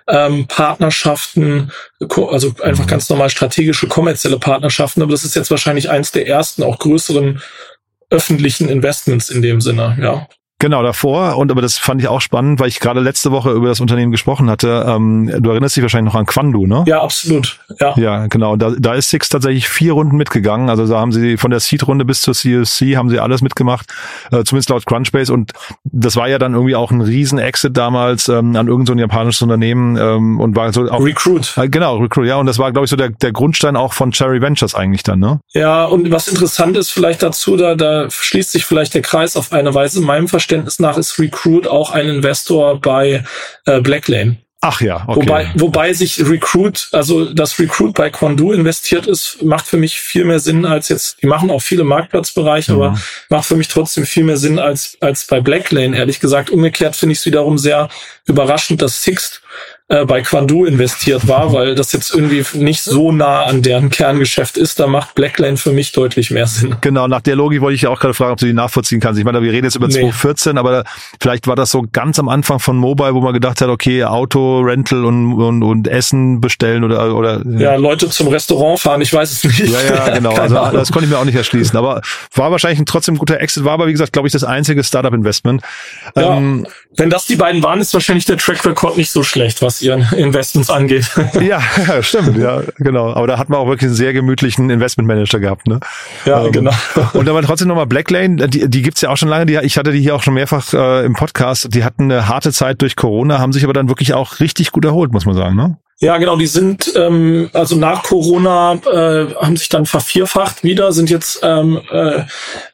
ähm, 0.08 0.46
Partnerschaften, 0.46 1.70
also 2.00 2.54
einfach 2.62 2.84
mhm. 2.84 2.88
ganz 2.88 3.08
normal 3.08 3.30
strategische 3.30 3.86
kommerzielle 3.86 4.38
Partnerschaften. 4.38 5.02
Aber 5.02 5.12
das 5.12 5.24
ist 5.24 5.36
jetzt 5.36 5.50
wahrscheinlich 5.50 5.90
eins 5.90 6.12
der 6.12 6.26
ersten, 6.26 6.62
auch 6.62 6.78
größeren 6.78 7.40
öffentlichen 8.10 8.68
Investments 8.68 9.30
in 9.30 9.42
dem 9.42 9.60
Sinne, 9.60 9.96
ja. 10.00 10.26
Genau, 10.58 10.82
davor, 10.82 11.36
und 11.36 11.50
aber 11.50 11.60
das 11.60 11.76
fand 11.76 12.00
ich 12.00 12.08
auch 12.08 12.22
spannend, 12.22 12.60
weil 12.60 12.68
ich 12.68 12.80
gerade 12.80 13.00
letzte 13.00 13.30
Woche 13.30 13.50
über 13.50 13.68
das 13.68 13.80
Unternehmen 13.80 14.10
gesprochen 14.10 14.48
hatte. 14.48 14.86
Ähm, 14.88 15.30
du 15.38 15.50
erinnerst 15.50 15.76
dich 15.76 15.82
wahrscheinlich 15.82 16.14
noch 16.14 16.18
an 16.18 16.24
Quandu, 16.24 16.66
ne? 16.66 16.82
Ja, 16.86 17.02
absolut. 17.02 17.60
Ja, 17.78 17.94
ja 17.98 18.26
genau. 18.28 18.56
Da, 18.56 18.72
da 18.78 18.94
ist 18.94 19.10
Six 19.10 19.28
tatsächlich 19.28 19.68
vier 19.68 19.92
Runden 19.92 20.16
mitgegangen. 20.16 20.70
Also 20.70 20.86
da 20.86 20.98
haben 20.98 21.12
sie 21.12 21.36
von 21.36 21.50
der 21.50 21.60
Seed-Runde 21.60 22.06
bis 22.06 22.22
zur 22.22 22.32
CSC 22.32 22.96
haben 22.96 23.10
sie 23.10 23.20
alles 23.20 23.42
mitgemacht, 23.42 23.92
äh, 24.32 24.44
zumindest 24.44 24.70
laut 24.70 24.86
Crunchbase. 24.86 25.30
Und 25.30 25.52
das 25.84 26.16
war 26.16 26.26
ja 26.26 26.38
dann 26.38 26.54
irgendwie 26.54 26.74
auch 26.74 26.90
ein 26.90 27.02
Riesen-Exit 27.02 27.76
damals 27.76 28.30
ähm, 28.30 28.56
an 28.56 28.66
irgendein 28.66 28.96
so 28.96 29.00
japanisches 29.02 29.42
Unternehmen 29.42 29.98
ähm, 29.98 30.40
und 30.40 30.56
war 30.56 30.72
so 30.72 30.90
auch 30.90 31.04
Recruit. 31.04 31.52
Äh, 31.58 31.68
genau, 31.68 31.98
Recruit, 31.98 32.28
ja. 32.28 32.36
Und 32.36 32.46
das 32.46 32.58
war, 32.58 32.72
glaube 32.72 32.86
ich, 32.86 32.90
so 32.90 32.96
der, 32.96 33.10
der 33.10 33.32
Grundstein 33.32 33.76
auch 33.76 33.92
von 33.92 34.10
Cherry 34.10 34.40
Ventures 34.40 34.74
eigentlich 34.74 35.02
dann, 35.02 35.18
ne? 35.18 35.38
Ja, 35.52 35.84
und 35.84 36.10
was 36.10 36.28
interessant 36.28 36.78
ist 36.78 36.92
vielleicht 36.92 37.22
dazu, 37.22 37.58
da, 37.58 37.74
da 37.74 38.08
schließt 38.10 38.52
sich 38.52 38.64
vielleicht 38.64 38.94
der 38.94 39.02
Kreis 39.02 39.36
auf 39.36 39.52
eine 39.52 39.74
Weise 39.74 39.98
in 39.98 40.06
meinem 40.06 40.28
Verständnis 40.28 40.45
Verständnis 40.46 40.78
nach 40.78 40.96
ist 40.96 41.18
Recruit 41.18 41.66
auch 41.66 41.90
ein 41.90 42.08
Investor 42.08 42.80
bei 42.80 43.24
äh, 43.64 43.80
Blacklane. 43.80 44.36
Ach 44.60 44.80
ja, 44.80 45.04
okay. 45.06 45.20
Wobei, 45.20 45.50
wobei 45.56 45.92
sich 45.92 46.18
Recruit, 46.20 46.88
also 46.92 47.32
das 47.32 47.58
Recruit 47.58 47.94
bei 47.94 48.10
Quandu 48.10 48.52
investiert 48.52 49.06
ist, 49.06 49.42
macht 49.42 49.66
für 49.66 49.76
mich 49.76 50.00
viel 50.00 50.24
mehr 50.24 50.40
Sinn 50.40 50.64
als 50.64 50.88
jetzt, 50.88 51.22
die 51.22 51.26
machen 51.26 51.50
auch 51.50 51.60
viele 51.62 51.84
Marktplatzbereiche, 51.84 52.72
mhm. 52.72 52.80
aber 52.80 53.00
macht 53.28 53.44
für 53.44 53.56
mich 53.56 53.68
trotzdem 53.68 54.06
viel 54.06 54.24
mehr 54.24 54.38
Sinn 54.38 54.58
als, 54.58 54.96
als 55.00 55.26
bei 55.26 55.40
Blacklane, 55.40 55.96
ehrlich 55.96 56.20
gesagt. 56.20 56.50
Umgekehrt 56.50 56.96
finde 56.96 57.12
ich 57.12 57.18
es 57.18 57.26
wiederum 57.26 57.58
sehr 57.58 57.88
überraschend, 58.24 58.82
dass 58.82 59.02
Sixt 59.02 59.42
äh, 59.88 60.04
bei 60.04 60.22
Quandu 60.22 60.64
investiert 60.64 61.28
war, 61.28 61.52
weil 61.52 61.76
das 61.76 61.92
jetzt 61.92 62.12
irgendwie 62.12 62.44
nicht 62.58 62.82
so 62.82 63.12
nah 63.12 63.44
an 63.44 63.62
deren 63.62 63.88
Kerngeschäft 63.88 64.56
ist. 64.56 64.80
Da 64.80 64.88
macht 64.88 65.14
Blacklane 65.14 65.56
für 65.56 65.70
mich 65.70 65.92
deutlich 65.92 66.32
mehr 66.32 66.48
Sinn. 66.48 66.74
Genau, 66.80 67.06
nach 67.06 67.20
der 67.20 67.36
Logik 67.36 67.60
wollte 67.60 67.76
ich 67.76 67.82
ja 67.82 67.90
auch 67.90 68.00
gerade 68.00 68.12
fragen, 68.12 68.32
ob 68.32 68.38
du 68.38 68.46
die 68.46 68.52
nachvollziehen 68.52 68.98
kannst. 68.98 69.20
Ich 69.20 69.24
meine, 69.24 69.40
wir 69.42 69.52
reden 69.52 69.64
jetzt 69.64 69.76
über 69.76 69.86
nee. 69.86 69.94
2014, 69.94 70.58
aber 70.58 70.82
vielleicht 71.20 71.46
war 71.46 71.54
das 71.54 71.70
so 71.70 71.84
ganz 71.92 72.18
am 72.18 72.28
Anfang 72.28 72.58
von 72.58 72.76
Mobile, 72.76 73.14
wo 73.14 73.20
man 73.20 73.32
gedacht 73.32 73.60
hat, 73.60 73.68
okay, 73.68 74.02
Auto, 74.02 74.60
Rental 74.60 75.04
und, 75.04 75.34
und, 75.34 75.62
und 75.62 75.86
Essen 75.86 76.40
bestellen 76.40 76.82
oder, 76.82 77.14
oder. 77.14 77.42
Ja, 77.46 77.60
ja, 77.60 77.76
Leute 77.76 78.08
zum 78.08 78.26
Restaurant 78.26 78.80
fahren, 78.80 79.00
ich 79.02 79.12
weiß 79.12 79.30
es 79.30 79.44
nicht. 79.44 79.70
Ja, 79.70 79.78
ja, 79.82 80.08
genau. 80.14 80.34
also 80.34 80.56
das 80.72 80.90
konnte 80.90 81.06
ich 81.06 81.12
mir 81.12 81.18
auch 81.18 81.24
nicht 81.24 81.36
erschließen. 81.36 81.78
Aber 81.78 82.02
war 82.34 82.50
wahrscheinlich 82.50 82.80
ein 82.80 82.86
trotzdem 82.86 83.18
guter 83.18 83.40
Exit, 83.40 83.62
war 83.62 83.74
aber 83.74 83.86
wie 83.86 83.92
gesagt, 83.92 84.12
glaube 84.12 84.26
ich, 84.26 84.32
das 84.32 84.42
einzige 84.42 84.82
Startup-Investment. 84.82 85.62
Ja, 86.16 86.36
ähm, 86.36 86.66
wenn 86.96 87.10
das 87.10 87.26
die 87.26 87.36
beiden 87.36 87.62
waren, 87.62 87.80
ist 87.80 87.92
wahrscheinlich 87.94 88.24
der 88.24 88.38
Track 88.38 88.64
Record 88.64 88.96
nicht 88.96 89.10
so 89.10 89.22
schlecht, 89.22 89.62
was 89.62 89.82
ihren 89.82 90.02
Investments 90.16 90.70
angeht. 90.70 91.10
ja, 91.40 91.60
stimmt, 92.02 92.38
ja, 92.38 92.62
genau. 92.78 93.12
Aber 93.12 93.26
da 93.26 93.38
hat 93.38 93.48
man 93.48 93.58
auch 93.58 93.66
wirklich 93.66 93.88
einen 93.88 93.94
sehr 93.94 94.12
gemütlichen 94.12 94.70
Investmentmanager 94.70 95.40
gehabt, 95.40 95.66
ne? 95.66 95.80
Ja, 96.24 96.44
ähm, 96.44 96.52
genau. 96.52 96.72
Und 97.12 97.28
aber 97.28 97.42
trotzdem 97.42 97.68
nochmal 97.68 97.86
Blacklane, 97.86 98.48
die, 98.48 98.68
die 98.68 98.82
gibt's 98.82 99.00
ja 99.00 99.10
auch 99.10 99.16
schon 99.16 99.28
lange, 99.28 99.46
die, 99.46 99.56
ich 99.62 99.76
hatte 99.76 99.92
die 99.92 100.00
hier 100.00 100.14
auch 100.14 100.22
schon 100.22 100.34
mehrfach 100.34 100.72
äh, 100.72 101.04
im 101.04 101.14
Podcast, 101.14 101.74
die 101.74 101.84
hatten 101.84 102.10
eine 102.10 102.28
harte 102.28 102.52
Zeit 102.52 102.82
durch 102.82 102.96
Corona, 102.96 103.38
haben 103.38 103.52
sich 103.52 103.64
aber 103.64 103.72
dann 103.72 103.88
wirklich 103.88 104.14
auch 104.14 104.40
richtig 104.40 104.72
gut 104.72 104.84
erholt, 104.84 105.12
muss 105.12 105.26
man 105.26 105.34
sagen, 105.34 105.56
ne? 105.56 105.76
Ja, 105.98 106.18
genau, 106.18 106.36
die 106.36 106.46
sind 106.46 106.92
ähm, 106.94 107.48
also 107.54 107.74
nach 107.74 108.02
Corona 108.02 108.74
äh, 108.74 109.34
haben 109.34 109.56
sich 109.56 109.70
dann 109.70 109.86
vervierfacht 109.86 110.62
wieder, 110.62 110.92
sind 110.92 111.08
jetzt 111.08 111.40
ähm, 111.42 111.80
äh, 111.90 112.24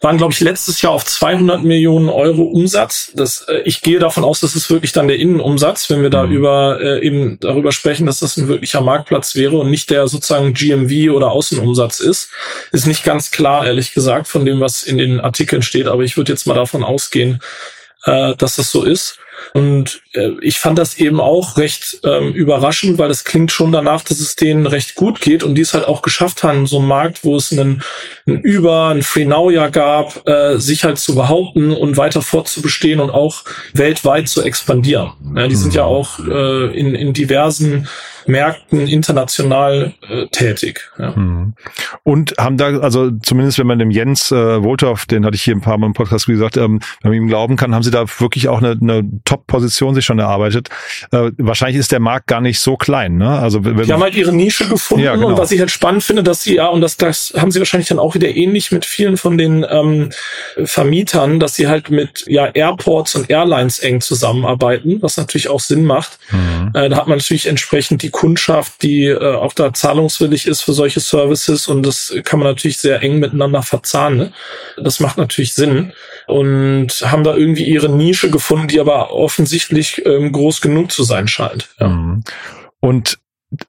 waren 0.00 0.16
glaube 0.16 0.32
ich 0.32 0.40
letztes 0.40 0.82
Jahr 0.82 0.92
auf 0.92 1.04
200 1.04 1.62
Millionen 1.62 2.08
Euro 2.08 2.42
Umsatz. 2.42 3.12
Das 3.14 3.42
äh, 3.42 3.60
ich 3.64 3.80
gehe 3.80 4.00
davon 4.00 4.24
aus, 4.24 4.40
das 4.40 4.56
ist 4.56 4.70
wirklich 4.70 4.90
dann 4.90 5.06
der 5.06 5.20
Innenumsatz, 5.20 5.88
wenn 5.88 6.02
wir 6.02 6.10
da 6.10 6.26
mhm. 6.26 6.32
über 6.32 6.80
äh, 6.80 7.06
eben 7.06 7.38
darüber 7.38 7.70
sprechen, 7.70 8.06
dass 8.06 8.18
das 8.18 8.36
ein 8.38 8.48
wirklicher 8.48 8.80
Marktplatz 8.80 9.36
wäre 9.36 9.56
und 9.56 9.70
nicht 9.70 9.90
der 9.90 10.08
sozusagen 10.08 10.52
GMV 10.52 11.14
oder 11.14 11.30
Außenumsatz 11.30 12.00
ist. 12.00 12.28
Ist 12.72 12.88
nicht 12.88 13.04
ganz 13.04 13.30
klar, 13.30 13.64
ehrlich 13.64 13.94
gesagt, 13.94 14.26
von 14.26 14.44
dem 14.44 14.58
was 14.58 14.82
in 14.82 14.98
den 14.98 15.20
Artikeln 15.20 15.62
steht, 15.62 15.86
aber 15.86 16.02
ich 16.02 16.16
würde 16.16 16.32
jetzt 16.32 16.48
mal 16.48 16.54
davon 16.54 16.82
ausgehen, 16.82 17.40
äh, 18.02 18.34
dass 18.34 18.56
das 18.56 18.72
so 18.72 18.82
ist. 18.82 19.20
Und 19.54 20.02
äh, 20.14 20.30
ich 20.40 20.58
fand 20.58 20.78
das 20.78 20.98
eben 20.98 21.20
auch 21.20 21.56
recht 21.56 22.00
ähm, 22.04 22.32
überraschend, 22.32 22.98
weil 22.98 23.10
es 23.10 23.24
klingt 23.24 23.52
schon 23.52 23.72
danach, 23.72 24.02
dass 24.02 24.20
es 24.20 24.36
denen 24.36 24.66
recht 24.66 24.94
gut 24.94 25.20
geht 25.20 25.42
und 25.42 25.54
die 25.54 25.62
es 25.62 25.74
halt 25.74 25.86
auch 25.86 26.02
geschafft 26.02 26.42
haben, 26.42 26.66
so 26.66 26.78
einem 26.78 26.88
Markt, 26.88 27.24
wo 27.24 27.36
es 27.36 27.52
einen, 27.52 27.82
einen 28.26 28.40
Über, 28.40 28.88
ein 28.88 29.02
Free 29.02 29.24
Now 29.24 29.50
ja 29.50 29.68
gab, 29.68 30.26
äh, 30.28 30.58
sich 30.58 30.84
halt 30.84 30.98
zu 30.98 31.14
behaupten 31.14 31.72
und 31.72 31.96
weiter 31.96 32.22
fortzubestehen 32.22 33.00
und 33.00 33.10
auch 33.10 33.44
weltweit 33.74 34.28
zu 34.28 34.42
expandieren. 34.42 35.12
Ja, 35.36 35.48
die 35.48 35.56
sind 35.56 35.74
ja 35.74 35.84
mhm. 35.84 35.88
auch 35.88 36.18
äh, 36.18 36.78
in, 36.78 36.94
in 36.94 37.12
diversen 37.12 37.88
Märkten 38.26 38.86
international 38.86 39.94
äh, 40.08 40.26
tätig. 40.28 40.90
Ja. 40.98 41.10
Mhm. 41.12 41.54
Und 42.02 42.34
haben 42.38 42.56
da, 42.56 42.78
also 42.80 43.10
zumindest 43.22 43.58
wenn 43.58 43.66
man 43.66 43.78
dem 43.78 43.90
Jens 43.90 44.30
äh, 44.30 44.62
Wohltorf, 44.62 45.06
den 45.06 45.24
hatte 45.24 45.36
ich 45.36 45.42
hier 45.42 45.54
ein 45.54 45.60
paar 45.60 45.78
Mal 45.78 45.86
im 45.86 45.92
Podcast 45.92 46.26
gesagt, 46.26 46.56
ähm, 46.56 46.80
wenn 47.02 47.10
man 47.10 47.18
ihm 47.18 47.28
glauben 47.28 47.56
kann, 47.56 47.74
haben 47.74 47.82
sie 47.82 47.90
da 47.90 48.04
wirklich 48.18 48.48
auch 48.48 48.58
eine, 48.58 48.76
eine 48.80 49.08
Top-Position 49.24 49.94
sich 49.94 50.04
schon 50.04 50.18
erarbeitet. 50.18 50.68
Äh, 51.10 51.30
wahrscheinlich 51.38 51.78
ist 51.78 51.92
der 51.92 52.00
Markt 52.00 52.26
gar 52.26 52.40
nicht 52.40 52.60
so 52.60 52.76
klein. 52.76 53.16
Ne? 53.16 53.38
Also 53.38 53.64
wenn, 53.64 53.76
die 53.82 53.92
haben 53.92 54.02
halt 54.02 54.14
ihre 54.14 54.32
Nische 54.32 54.66
gefunden 54.68 55.04
ja, 55.04 55.14
genau. 55.14 55.28
und 55.28 55.38
was 55.38 55.50
ich 55.52 55.60
halt 55.60 55.70
spannend 55.70 56.04
finde, 56.04 56.22
dass 56.22 56.42
sie 56.42 56.56
ja 56.56 56.68
und 56.68 56.80
das, 56.80 56.96
das 56.96 57.34
haben 57.36 57.50
sie 57.50 57.58
wahrscheinlich 57.58 57.88
dann 57.88 57.98
auch 57.98 58.14
wieder 58.14 58.28
ähnlich 58.28 58.72
mit 58.72 58.84
vielen 58.84 59.16
von 59.16 59.38
den 59.38 59.66
ähm, 59.68 60.10
Vermietern, 60.64 61.40
dass 61.40 61.56
sie 61.56 61.68
halt 61.68 61.90
mit 61.90 62.24
ja 62.26 62.46
Airports 62.46 63.14
und 63.14 63.30
Airlines 63.30 63.80
eng 63.80 64.00
zusammenarbeiten, 64.00 65.02
was 65.02 65.16
natürlich 65.16 65.48
auch 65.48 65.60
Sinn 65.60 65.84
macht. 65.84 66.18
Mhm. 66.30 66.70
Äh, 66.74 66.88
da 66.88 66.96
hat 66.96 67.08
man 67.08 67.18
natürlich 67.18 67.46
entsprechend 67.46 68.02
die 68.02 68.10
Kundschaft, 68.12 68.82
die 68.82 69.06
äh, 69.06 69.34
auch 69.34 69.52
da 69.52 69.72
zahlungswillig 69.72 70.46
ist 70.46 70.60
für 70.60 70.72
solche 70.72 71.00
Services 71.00 71.66
und 71.66 71.84
das 71.84 72.14
kann 72.24 72.38
man 72.38 72.48
natürlich 72.48 72.78
sehr 72.78 73.02
eng 73.02 73.18
miteinander 73.18 73.62
verzahnen. 73.62 74.18
Ne? 74.18 74.32
Das 74.76 75.00
macht 75.00 75.18
natürlich 75.18 75.54
Sinn 75.54 75.92
und 76.26 76.88
haben 77.02 77.24
da 77.24 77.34
irgendwie 77.34 77.64
ihre 77.64 77.88
Nische 77.88 78.30
gefunden, 78.30 78.68
die 78.68 78.78
aber 78.78 79.12
offensichtlich 79.12 80.04
ähm, 80.06 80.30
groß 80.30 80.60
genug 80.60 80.92
zu 80.92 81.02
sein 81.02 81.26
scheint. 81.26 81.68
Ja. 81.80 81.88
Mhm. 81.88 82.22
Und 82.80 83.18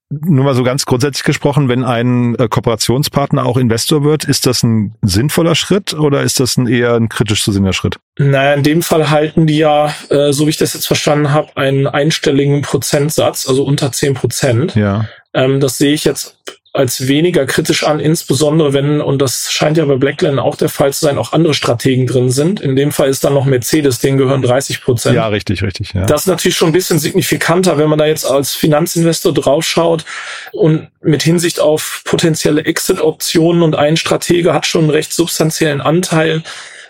nur 0.09 0.45
mal 0.45 0.55
so 0.55 0.63
ganz 0.63 0.85
grundsätzlich 0.85 1.23
gesprochen, 1.23 1.69
wenn 1.69 1.83
ein 1.83 2.35
äh, 2.35 2.47
Kooperationspartner 2.47 3.45
auch 3.45 3.57
Investor 3.57 4.03
wird, 4.03 4.23
ist 4.23 4.45
das 4.45 4.63
ein 4.63 4.95
sinnvoller 5.01 5.55
Schritt 5.55 5.93
oder 5.93 6.21
ist 6.21 6.39
das 6.39 6.57
ein 6.57 6.67
eher 6.67 6.95
ein 6.95 7.09
kritisch 7.09 7.43
zu 7.43 7.51
sehender 7.51 7.73
Schritt? 7.73 7.97
Naja, 8.17 8.53
in 8.53 8.63
dem 8.63 8.81
Fall 8.81 9.09
halten 9.09 9.47
die 9.47 9.57
ja, 9.57 9.93
äh, 10.09 10.31
so 10.31 10.45
wie 10.45 10.51
ich 10.51 10.57
das 10.57 10.73
jetzt 10.73 10.87
verstanden 10.87 11.31
habe, 11.31 11.55
einen 11.57 11.87
einstelligen 11.87 12.61
Prozentsatz, 12.61 13.47
also 13.47 13.63
unter 13.63 13.91
zehn 13.91 14.13
Prozent. 14.13 14.75
Ja. 14.75 15.07
Ähm, 15.33 15.59
das 15.59 15.77
sehe 15.77 15.93
ich 15.93 16.05
jetzt 16.05 16.37
als 16.73 17.07
weniger 17.07 17.45
kritisch 17.45 17.83
an, 17.83 17.99
insbesondere 17.99 18.73
wenn, 18.73 18.99
und 18.99 19.21
das 19.21 19.51
scheint 19.51 19.77
ja 19.77 19.85
bei 19.85 19.95
Blackland 19.95 20.39
auch 20.39 20.55
der 20.55 20.69
Fall 20.69 20.91
zu 20.91 21.05
sein, 21.05 21.19
auch 21.19 21.31
andere 21.31 21.53
Strategen 21.53 22.07
drin 22.07 22.31
sind. 22.31 22.59
In 22.61 22.75
dem 22.75 22.91
Fall 22.91 23.09
ist 23.09 23.23
dann 23.23 23.35
noch 23.35 23.45
Mercedes, 23.45 23.99
denen 23.99 24.17
gehören 24.17 24.41
30 24.41 24.81
Prozent. 24.81 25.15
Ja, 25.15 25.27
richtig, 25.27 25.61
richtig. 25.61 25.93
Ja. 25.93 26.05
Das 26.05 26.21
ist 26.21 26.27
natürlich 26.27 26.57
schon 26.57 26.69
ein 26.69 26.73
bisschen 26.73 26.97
signifikanter, 26.97 27.77
wenn 27.77 27.89
man 27.89 27.99
da 27.99 28.07
jetzt 28.07 28.25
als 28.25 28.55
Finanzinvestor 28.55 29.35
draufschaut 29.35 30.03
und 30.51 30.87
mit 31.01 31.21
Hinsicht 31.21 31.59
auf 31.59 32.01
potenzielle 32.05 32.65
Exit-Optionen 32.65 33.61
und 33.61 33.75
ein 33.75 33.95
Stratege 33.95 34.51
hat 34.51 34.65
schon 34.65 34.81
einen 34.81 34.89
recht 34.89 35.13
substanziellen 35.13 35.79
Anteil 35.79 36.41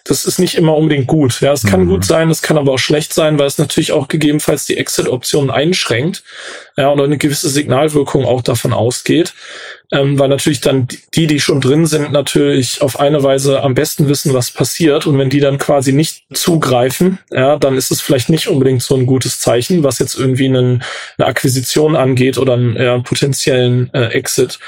das 0.06 0.26
ist 0.26 0.38
nicht 0.38 0.56
immer 0.56 0.76
unbedingt 0.76 1.08
gut. 1.08 1.40
Ja, 1.40 1.54
es 1.54 1.66
kann 1.66 1.86
mhm. 1.86 1.90
gut 1.90 2.06
sein, 2.06 2.30
es 2.30 2.42
kann 2.42 2.58
aber 2.58 2.74
auch 2.74 2.80
schlecht 2.80 3.14
sein, 3.14 3.40
weil 3.40 3.48
es 3.48 3.58
natürlich 3.58 3.94
auch 3.94 4.10
gegebenenfalls 4.10 4.66
die 4.66 4.76
Exit-Option 4.76 5.50
einschränkt. 5.50 6.24
Ja, 6.76 6.90
und 6.90 7.00
eine 7.00 7.18
gewisse 7.18 7.50
Signalwirkung 7.50 8.26
auch 8.26 8.42
davon 8.42 8.74
ausgeht. 8.74 9.34
Ähm, 9.94 10.20
weil 10.20 10.28
natürlich 10.28 10.60
dann 10.60 10.88
die, 11.14 11.28
die 11.28 11.40
schon 11.40 11.62
drin 11.62 11.86
sind, 11.86 12.12
natürlich 12.12 12.82
auf 12.82 13.00
eine 13.00 13.24
Weise 13.24 13.62
am 13.62 13.76
besten 13.76 14.10
wissen, 14.10 14.34
was 14.34 14.52
passiert. 14.52 15.06
Und 15.08 15.18
wenn 15.20 15.30
die 15.30 15.40
dann 15.40 15.58
quasi 15.58 15.94
nicht 15.94 16.24
zugreifen, 16.34 17.20
ja, 17.32 17.58
dann 17.58 17.78
ist 17.78 17.92
es 17.92 18.02
vielleicht 18.02 18.30
nicht 18.30 18.48
unbedingt 18.48 18.82
so 18.82 18.96
ein 18.96 19.06
gutes 19.06 19.40
Zeichen, 19.40 19.84
was 19.84 20.00
jetzt 20.00 20.16
irgendwie 20.16 20.48
einen, 20.48 20.84
eine 21.18 21.28
Akquisition 21.28 21.96
angeht 21.96 22.38
oder 22.38 22.54
einen, 22.54 22.76
ja, 22.76 22.96
einen 22.96 23.04
potenziellen 23.04 23.94
äh, 23.94 24.08
Exit. 24.08 24.60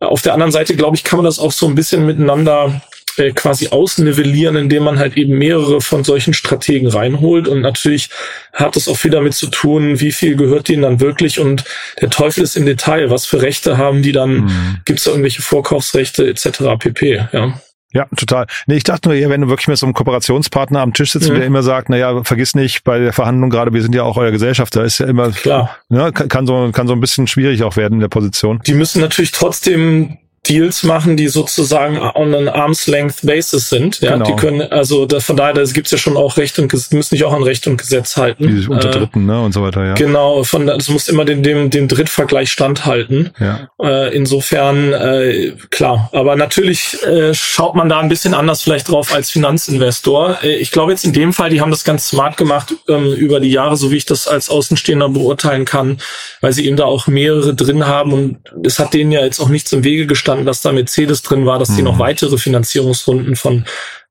Auf 0.00 0.20
der 0.20 0.34
anderen 0.34 0.52
Seite, 0.52 0.76
glaube 0.76 0.96
ich, 0.96 1.04
kann 1.04 1.18
man 1.18 1.24
das 1.24 1.38
auch 1.38 1.52
so 1.52 1.66
ein 1.66 1.74
bisschen 1.74 2.04
miteinander 2.04 2.82
äh, 3.16 3.32
quasi 3.32 3.68
ausnivellieren, 3.68 4.56
indem 4.56 4.84
man 4.84 4.98
halt 4.98 5.16
eben 5.16 5.36
mehrere 5.38 5.80
von 5.80 6.04
solchen 6.04 6.34
Strategen 6.34 6.88
reinholt. 6.88 7.48
Und 7.48 7.60
natürlich 7.60 8.10
hat 8.52 8.76
es 8.76 8.88
auch 8.88 8.96
viel 8.96 9.10
damit 9.10 9.34
zu 9.34 9.48
tun, 9.48 10.00
wie 10.00 10.12
viel 10.12 10.36
gehört 10.36 10.68
denen 10.68 10.82
dann 10.82 11.00
wirklich. 11.00 11.40
Und 11.40 11.64
der 12.00 12.10
Teufel 12.10 12.42
ist 12.42 12.56
im 12.56 12.66
Detail. 12.66 13.10
Was 13.10 13.26
für 13.26 13.42
Rechte 13.42 13.78
haben 13.78 14.02
die 14.02 14.12
dann? 14.12 14.30
Mhm. 14.36 14.76
Gibt 14.84 14.98
es 14.98 15.04
da 15.04 15.10
irgendwelche 15.10 15.42
Vorkaufsrechte 15.42 16.26
etc. 16.26 16.60
pp. 16.78 17.26
Ja. 17.32 17.60
Ja, 17.94 18.06
total. 18.16 18.46
Nee, 18.66 18.74
ich 18.74 18.82
dachte 18.82 19.08
nur 19.08 19.30
wenn 19.30 19.40
du 19.40 19.48
wirklich 19.48 19.68
mit 19.68 19.78
so 19.78 19.86
einem 19.86 19.94
Kooperationspartner 19.94 20.80
am 20.80 20.92
Tisch 20.92 21.12
sitzt, 21.12 21.30
mhm. 21.30 21.36
der 21.36 21.44
immer 21.44 21.62
sagt, 21.62 21.88
na 21.88 21.96
ja, 21.96 22.24
vergiss 22.24 22.56
nicht, 22.56 22.82
bei 22.82 22.98
der 22.98 23.12
Verhandlung 23.12 23.50
gerade, 23.50 23.72
wir 23.72 23.82
sind 23.82 23.94
ja 23.94 24.02
auch 24.02 24.16
euer 24.16 24.32
Gesellschafter, 24.32 24.84
ist 24.84 24.98
ja 24.98 25.06
immer, 25.06 25.30
klar, 25.30 25.76
ne, 25.88 26.12
kann 26.12 26.44
so, 26.44 26.70
kann 26.72 26.88
so 26.88 26.92
ein 26.92 27.00
bisschen 27.00 27.28
schwierig 27.28 27.62
auch 27.62 27.76
werden 27.76 27.94
in 27.94 28.00
der 28.00 28.08
Position. 28.08 28.60
Die 28.66 28.74
müssen 28.74 29.00
natürlich 29.00 29.30
trotzdem 29.30 30.18
Deals 30.48 30.82
machen, 30.82 31.16
die 31.16 31.28
sozusagen 31.28 31.98
on 31.98 32.34
an 32.34 32.48
Arm's 32.48 32.86
Length 32.86 33.22
Basis 33.22 33.70
sind. 33.70 34.00
Ja, 34.00 34.12
genau. 34.12 34.26
die 34.26 34.36
können, 34.36 34.60
also 34.60 35.06
da, 35.06 35.20
von 35.20 35.36
daher, 35.36 35.54
da 35.54 35.64
gibt's 35.64 35.90
ja 35.90 35.98
schon 35.98 36.16
auch 36.16 36.36
Recht 36.36 36.58
und 36.58 36.72
müssen 36.72 37.02
sich 37.02 37.24
auch 37.24 37.32
an 37.32 37.42
Recht 37.42 37.66
und 37.66 37.78
Gesetz 37.78 38.16
halten. 38.16 38.46
Die 38.48 38.68
unter 38.68 38.88
äh, 38.88 38.92
Dritten, 38.92 39.26
ne, 39.26 39.40
und 39.40 39.52
so 39.52 39.62
weiter, 39.62 39.84
ja. 39.84 39.94
Genau, 39.94 40.44
von 40.44 40.66
das 40.66 40.88
muss 40.88 41.08
immer 41.08 41.24
dem, 41.24 41.42
dem, 41.42 41.70
dem 41.70 41.88
Drittvergleich 41.88 42.50
standhalten. 42.50 43.30
Ja. 43.40 43.68
Äh, 43.82 44.14
insofern, 44.14 44.92
äh, 44.92 45.52
klar. 45.70 46.10
Aber 46.12 46.36
natürlich 46.36 47.02
äh, 47.04 47.32
schaut 47.32 47.74
man 47.74 47.88
da 47.88 48.00
ein 48.00 48.08
bisschen 48.08 48.34
anders 48.34 48.62
vielleicht 48.62 48.88
drauf 48.88 49.14
als 49.14 49.30
Finanzinvestor. 49.30 50.38
Äh, 50.42 50.56
ich 50.56 50.70
glaube 50.70 50.92
jetzt 50.92 51.04
in 51.04 51.12
dem 51.12 51.32
Fall, 51.32 51.50
die 51.50 51.60
haben 51.60 51.70
das 51.70 51.84
ganz 51.84 52.08
smart 52.08 52.36
gemacht 52.36 52.74
ähm, 52.88 53.12
über 53.14 53.40
die 53.40 53.50
Jahre, 53.50 53.76
so 53.76 53.90
wie 53.90 53.96
ich 53.96 54.06
das 54.06 54.28
als 54.28 54.50
Außenstehender 54.50 55.08
beurteilen 55.08 55.64
kann, 55.64 55.98
weil 56.40 56.52
sie 56.52 56.66
eben 56.66 56.76
da 56.76 56.84
auch 56.84 57.06
mehrere 57.06 57.54
drin 57.54 57.86
haben 57.86 58.12
und 58.12 58.38
es 58.62 58.78
hat 58.78 58.94
denen 58.94 59.12
ja 59.12 59.24
jetzt 59.24 59.40
auch 59.40 59.48
nichts 59.48 59.72
im 59.72 59.84
Wege 59.84 60.06
gestanden 60.06 60.33
verstanden, 60.34 60.46
dass 60.46 60.62
da 60.62 60.72
Mercedes 60.72 61.22
drin 61.22 61.46
war, 61.46 61.58
dass 61.58 61.74
die 61.74 61.82
noch 61.82 61.96
mhm. 61.96 62.00
weitere 62.00 62.38
Finanzierungsrunden 62.38 63.36
von 63.36 63.64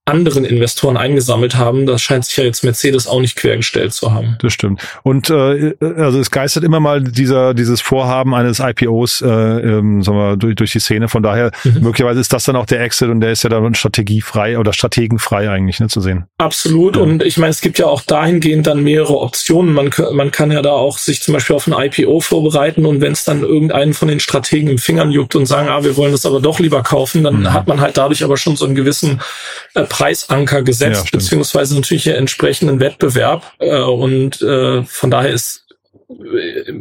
anderen 0.06 0.44
Investoren 0.44 0.98
eingesammelt 0.98 1.56
haben. 1.56 1.86
Das 1.86 2.02
scheint 2.02 2.26
sich 2.26 2.36
ja 2.36 2.44
jetzt 2.44 2.64
Mercedes 2.64 3.08
auch 3.08 3.22
nicht 3.22 3.38
quergestellt 3.38 3.94
zu 3.94 4.12
haben. 4.12 4.36
Das 4.42 4.52
stimmt. 4.52 4.82
Und 5.04 5.30
äh, 5.30 5.76
also 5.80 6.20
es 6.20 6.30
geistert 6.30 6.66
immer 6.66 6.82
mal 6.82 7.02
dieser 7.02 7.54
dieses 7.54 7.80
Vorhaben 7.80 8.36
eines 8.36 8.60
IPOs 8.60 9.22
äh, 9.22 9.28
ähm, 9.28 10.04
sagen 10.04 10.18
wir, 10.18 10.36
durch, 10.36 10.56
durch 10.56 10.72
die 10.74 10.80
Szene. 10.80 11.08
Von 11.08 11.24
daher 11.24 11.52
mhm. 11.64 11.82
möglicherweise 11.82 12.20
ist 12.20 12.34
das 12.34 12.44
dann 12.44 12.58
auch 12.58 12.66
der 12.66 12.82
Exit 12.82 13.10
und 13.10 13.22
der 13.22 13.32
ist 13.32 13.44
ja 13.44 13.50
dann 13.50 13.76
strategiefrei 13.76 14.60
oder 14.60 14.74
strategenfrei 14.74 15.50
eigentlich 15.50 15.80
ne, 15.80 15.88
zu 15.88 16.02
sehen. 16.02 16.26
Absolut. 16.38 16.98
Ja. 16.98 17.02
Und 17.02 17.24
ich 17.24 17.38
meine, 17.38 17.52
es 17.52 17.62
gibt 17.62 17.80
ja 17.80 17.86
auch 17.86 18.02
dahingehend 18.02 18.68
dann 18.68 18.84
mehrere 18.84 19.18
Optionen. 19.18 19.74
Man, 19.74 19.90
man 20.12 20.32
kann 20.32 20.52
ja 20.52 20.62
da 20.62 20.72
auch 20.72 20.98
sich 20.98 21.22
zum 21.22 21.34
Beispiel 21.34 21.56
auf 21.56 21.66
ein 21.66 21.74
IPO 21.74 22.20
vorbereiten 22.20 22.86
und 22.86 23.00
wenn 23.00 23.14
es 23.14 23.24
dann 23.24 23.42
irgendeinen 23.42 23.94
von 23.94 24.10
den 24.10 24.20
Strategen 24.20 24.70
im 24.70 24.80
Fingern 24.80 25.12
juckt 25.12 25.36
und 25.36 25.46
sagen, 25.46 25.70
ah, 25.70 25.86
wir 25.86 25.96
wollen 25.96 26.12
das 26.12 26.26
aber 26.26 26.42
doch 26.42 26.60
lieber 26.60 26.84
kaufen, 26.84 27.24
dann 27.24 27.42
mhm. 27.42 27.54
hat 27.54 27.68
man 27.68 27.80
halt 27.80 27.98
dadurch 27.98 28.24
aber 28.26 28.36
schon 28.36 28.58
so 28.58 28.66
einen 28.66 28.76
gewissen 28.76 29.22
äh, 29.76 29.84
Preisanker 29.94 30.64
gesetzt, 30.64 31.06
ja, 31.06 31.10
beziehungsweise 31.12 31.76
natürlich 31.76 32.08
entsprechenden 32.08 32.80
Wettbewerb. 32.80 33.44
Äh, 33.60 33.80
und 33.82 34.42
äh, 34.42 34.84
von 34.84 35.12
daher 35.12 35.32
ist 35.32 35.64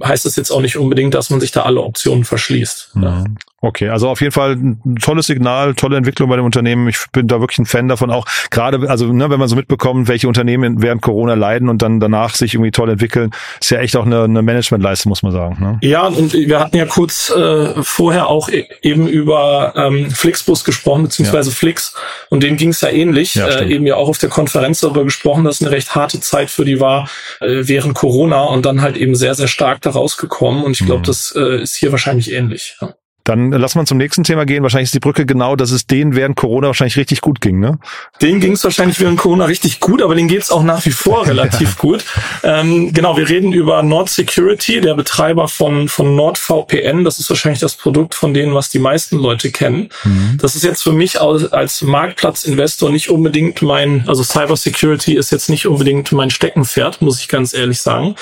heißt 0.05 0.27
das 0.27 0.37
jetzt 0.37 0.51
auch 0.51 0.61
nicht 0.61 0.77
unbedingt, 0.77 1.15
dass 1.15 1.31
man 1.31 1.41
sich 1.41 1.53
da 1.53 1.63
alle 1.63 1.81
Optionen 1.81 2.25
verschließt. 2.25 2.91
Mhm. 2.95 3.37
Okay, 3.65 3.89
also 3.91 4.09
auf 4.09 4.21
jeden 4.21 4.33
Fall 4.33 4.57
ein 4.57 4.97
tolles 5.01 5.29
Signal, 5.29 5.75
tolle 5.75 5.97
Entwicklung 5.97 6.29
bei 6.29 6.35
dem 6.35 6.45
Unternehmen. 6.45 6.89
Ich 6.89 6.99
bin 7.13 7.29
da 7.29 7.39
wirklich 7.39 7.61
ein 7.61 7.67
Fan 7.67 7.87
davon, 7.87 8.11
auch 8.11 8.27
gerade, 8.51 8.91
also 8.91 9.13
ne, 9.13 9.31
wenn 9.31 9.39
man 9.39 9.49
so 9.49 9.55
mitbekommt, 9.55 10.09
welche 10.09 10.27
Unternehmen 10.27 10.83
während 10.83 11.01
Corona 11.01 11.35
leiden 11.35 11.69
und 11.69 11.81
dann 11.81 12.01
danach 12.01 12.35
sich 12.35 12.55
irgendwie 12.55 12.73
toll 12.73 12.91
entwickeln, 12.91 13.31
ist 13.61 13.71
ja 13.71 13.79
echt 13.79 13.95
auch 13.95 14.05
eine, 14.05 14.25
eine 14.25 14.43
Managementleistung, 14.43 15.11
muss 15.11 15.23
man 15.23 15.31
sagen. 15.31 15.59
Ne? 15.61 15.79
Ja, 15.81 16.09
und 16.09 16.33
wir 16.33 16.59
hatten 16.59 16.77
ja 16.77 16.87
kurz 16.87 17.31
äh, 17.31 17.81
vorher 17.83 18.27
auch 18.27 18.49
e 18.49 18.67
eben 18.83 19.07
über 19.07 19.75
ähm, 19.77 20.11
Flixbus 20.11 20.65
gesprochen, 20.65 21.05
beziehungsweise 21.05 21.51
ja. 21.51 21.55
Flix, 21.55 21.95
und 22.31 22.43
dem 22.43 22.57
ging 22.57 22.71
es 22.71 22.81
ja 22.81 22.89
ähnlich. 22.89 23.37
Ja, 23.37 23.47
äh, 23.47 23.73
eben 23.73 23.87
ja 23.87 23.95
auch 23.95 24.09
auf 24.09 24.19
der 24.19 24.29
Konferenz 24.29 24.81
darüber 24.81 25.05
gesprochen, 25.05 25.45
dass 25.45 25.63
eine 25.63 25.71
recht 25.71 25.95
harte 25.95 26.19
Zeit 26.19 26.51
für 26.51 26.65
die 26.65 26.81
war 26.81 27.09
äh, 27.41 27.63
während 27.63 27.95
Corona 27.95 28.43
und 28.43 28.67
dann 28.67 28.83
halt 28.83 28.97
eben 28.97 29.15
sehr, 29.15 29.37
sehr 29.37 29.47
stark 29.47 29.83
da 29.83 29.91
rausgekommen. 29.91 30.65
Und 30.65 30.73
ich 30.73 30.85
glaube, 30.85 31.03
mhm. 31.03 31.05
das 31.05 31.33
äh, 31.37 31.63
ist 31.63 31.77
hier 31.77 31.93
wahrscheinlich 31.93 32.33
ähnlich. 32.33 32.77
Ja. 32.81 32.95
Dann 33.25 33.53
lass 33.53 33.75
mal 33.77 33.87
zum 33.87 33.99
nächsten 33.99 34.25
Thema 34.25 34.45
gehen. 34.45 34.63
Wahrscheinlich 34.63 34.89
ist 34.89 34.95
die 34.95 35.01
Brücke 35.01 35.27
genau, 35.27 35.55
dass 35.55 35.71
es 35.71 35.87
denen 35.87 36.17
während 36.17 36.37
Corona 36.37 36.69
wahrscheinlich 36.69 36.97
richtig 36.97 37.21
gut 37.21 37.41
ging, 37.41 37.61
ne? 37.61 37.79
Denen 38.21 38.41
ging 38.41 38.53
es 38.53 38.65
wahrscheinlich 38.65 38.99
während 38.99 39.19
Corona 39.19 39.45
richtig 39.45 39.79
gut, 39.79 40.03
aber 40.03 40.15
denen 40.15 40.29
geht 40.29 40.43
es 40.43 40.51
auch 40.51 40.65
nach 40.65 40.85
wie 40.85 40.91
vor 40.91 41.27
relativ 41.27 41.79
gut. 41.79 42.05
Ähm, 42.43 42.93
genau, 42.93 43.17
wir 43.17 43.29
reden 43.29 43.53
über 43.53 43.83
Nord 43.83 44.11
Security, 44.11 44.81
der 44.81 44.95
Betreiber 44.95 45.47
von, 45.47 45.89
von 45.89 46.17
NordVPN. 46.17 47.05
Das 47.05 47.19
ist 47.19 47.31
wahrscheinlich 47.31 47.61
das 47.61 47.77
Produkt 47.77 48.15
von 48.15 48.35
denen, 48.35 48.55
was 48.55 48.71
die 48.71 48.81
meisten 48.81 49.19
Leute 49.19 49.53
kennen. 49.53 49.91
Mhm. 50.05 50.39
Das 50.41 50.57
ist 50.57 50.65
jetzt 50.65 50.83
für 50.83 50.93
mich 50.93 51.21
als, 51.21 51.53
als 51.53 51.83
Marktplatzinvestor 51.83 52.91
nicht 52.91 53.09
unbedingt 53.09 53.63
mein, 53.63 54.05
also 54.09 54.25
Cyber 54.25 54.57
Security 54.57 55.15
ist 55.15 55.31
jetzt 55.31 55.49
nicht 55.49 55.67
unbedingt 55.67 56.11
mein 56.13 56.31
Steckenpferd, 56.31 57.03
muss 57.03 57.21
ich 57.21 57.29
ganz 57.29 57.55
ehrlich 57.55 57.81
sagen. 57.81 58.17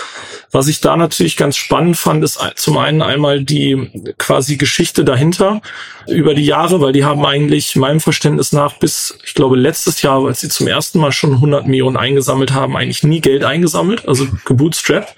Was 0.50 0.68
ich 0.68 0.80
da 0.80 0.96
natürlich 0.96 1.36
ganz 1.36 1.56
spannend 1.56 1.96
fand, 1.96 2.22
ist 2.24 2.38
zum 2.56 2.76
einen 2.76 3.02
einmal 3.02 3.42
die 3.44 4.14
quasi 4.18 4.56
Geschichte 4.56 4.89
dahinter 4.92 5.60
über 6.06 6.34
die 6.34 6.44
Jahre, 6.44 6.80
weil 6.80 6.92
die 6.92 7.04
haben 7.04 7.24
eigentlich 7.24 7.76
meinem 7.76 8.00
Verständnis 8.00 8.52
nach 8.52 8.78
bis, 8.78 9.18
ich 9.24 9.34
glaube, 9.34 9.56
letztes 9.56 10.02
Jahr, 10.02 10.24
als 10.24 10.40
sie 10.40 10.48
zum 10.48 10.66
ersten 10.66 10.98
Mal 10.98 11.12
schon 11.12 11.34
100 11.34 11.66
Millionen 11.66 11.96
eingesammelt 11.96 12.52
haben, 12.52 12.76
eigentlich 12.76 13.02
nie 13.02 13.20
Geld 13.20 13.44
eingesammelt, 13.44 14.06
also 14.08 14.26
gebootstrapped 14.44 15.14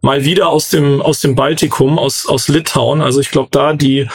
mal 0.00 0.24
wieder 0.24 0.48
aus 0.48 0.68
dem 0.70 1.02
aus 1.02 1.20
dem 1.20 1.34
Baltikum, 1.34 1.98
aus 1.98 2.26
aus 2.26 2.48
Litauen. 2.48 3.02
Also 3.02 3.20
ich 3.20 3.30
glaube, 3.30 3.48
da 3.50 3.72
die 3.72 4.08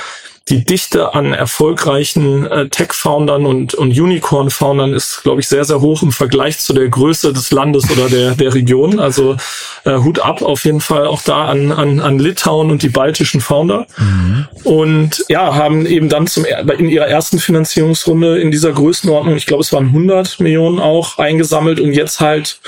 die 0.50 0.66
Dichte 0.66 1.14
an 1.14 1.32
erfolgreichen 1.32 2.46
äh, 2.46 2.68
Tech-Foundern 2.68 3.46
und, 3.46 3.76
und 3.76 3.98
Unicorn-Foundern 3.98 4.94
ist, 4.94 5.22
glaube 5.24 5.40
ich, 5.40 5.48
sehr, 5.48 5.64
sehr 5.64 5.80
hoch 5.80 6.04
im 6.04 6.12
Vergleich 6.12 6.60
zu 6.60 6.74
der 6.74 6.90
Größe 6.90 7.32
des 7.32 7.52
Landes 7.52 7.90
oder 7.90 8.10
der, 8.10 8.32
der 8.32 8.54
Region. 8.54 9.00
Also 9.00 9.38
äh, 9.86 9.98
Hut 10.00 10.20
ab 10.20 10.42
auf 10.42 10.66
jeden 10.66 10.82
Fall 10.82 11.08
auch 11.08 11.22
da 11.22 11.46
an, 11.46 11.72
an, 11.72 12.02
an 12.02 12.20
Litauen 12.20 12.72
und 12.72 12.84
die 12.84 12.90
baltischen 12.90 13.40
Founder. 13.40 13.88
Mhm. 13.98 14.48
Und 14.66 15.24
ja, 15.30 15.56
haben 15.56 15.86
eben 15.86 16.10
dann 16.10 16.28
zum 16.28 16.44
in 16.78 16.90
ihrer 16.90 17.08
ersten 17.08 17.40
Finanzierungsrunde 17.40 18.42
in 18.42 18.52
dieser 18.52 18.74
Größenordnung, 18.74 19.38
ich 19.38 19.46
glaube, 19.46 19.62
es 19.62 19.72
waren 19.72 19.88
100 19.88 20.42
Millionen 20.42 20.80
auch 20.80 21.20
eingesammelt 21.20 21.80
und 21.80 21.94
jetzt 21.94 22.20
halt 22.20 22.60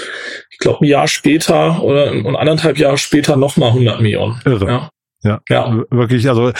ich 0.50 0.60
glaube, 0.60 0.86
ein 0.86 0.88
Jahr 0.88 1.10
später 1.10 1.84
oder 1.84 2.12
und 2.12 2.38
anderthalb 2.38 2.77
Jahre 2.77 2.98
später 2.98 3.36
nochmal 3.36 3.70
100 3.70 4.00
Millionen. 4.00 4.41
Irre. 4.46 4.65
Ja. 4.65 4.89
Ja, 5.25 5.41
ja, 5.50 5.84
wirklich. 5.89 6.29
Also 6.29 6.51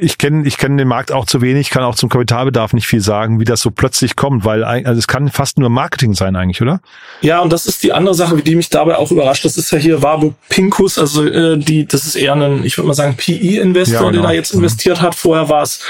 ich 0.00 0.16
kenne 0.16 0.46
ich 0.48 0.56
kenne 0.56 0.78
den 0.78 0.88
Markt 0.88 1.12
auch 1.12 1.26
zu 1.26 1.42
wenig, 1.42 1.68
kann 1.68 1.84
auch 1.84 1.94
zum 1.94 2.08
Kapitalbedarf 2.08 2.72
nicht 2.72 2.86
viel 2.86 3.02
sagen, 3.02 3.38
wie 3.38 3.44
das 3.44 3.60
so 3.60 3.70
plötzlich 3.70 4.16
kommt, 4.16 4.46
weil 4.46 4.64
also 4.64 4.98
es 4.98 5.06
kann 5.06 5.28
fast 5.28 5.58
nur 5.58 5.68
Marketing 5.68 6.14
sein 6.14 6.34
eigentlich, 6.34 6.62
oder? 6.62 6.80
Ja, 7.20 7.40
und 7.40 7.52
das 7.52 7.66
ist 7.66 7.82
die 7.82 7.92
andere 7.92 8.14
Sache, 8.14 8.36
die 8.38 8.56
mich 8.56 8.70
dabei 8.70 8.96
auch 8.96 9.10
überrascht. 9.10 9.44
Das 9.44 9.58
ist 9.58 9.70
ja 9.72 9.78
hier 9.78 10.02
Warburg 10.02 10.34
Pinkus, 10.48 10.98
also 10.98 11.26
äh, 11.26 11.58
die, 11.58 11.86
das 11.86 12.06
ist 12.06 12.16
eher 12.16 12.34
ein, 12.34 12.64
ich 12.64 12.78
würde 12.78 12.88
mal 12.88 12.94
sagen, 12.94 13.14
PE-Investor, 13.14 13.94
ja, 13.94 14.00
genau. 14.00 14.12
der 14.12 14.22
da 14.22 14.32
jetzt 14.32 14.54
investiert 14.54 15.02
hat. 15.02 15.14
Vorher 15.14 15.50
war 15.50 15.62
es 15.62 15.80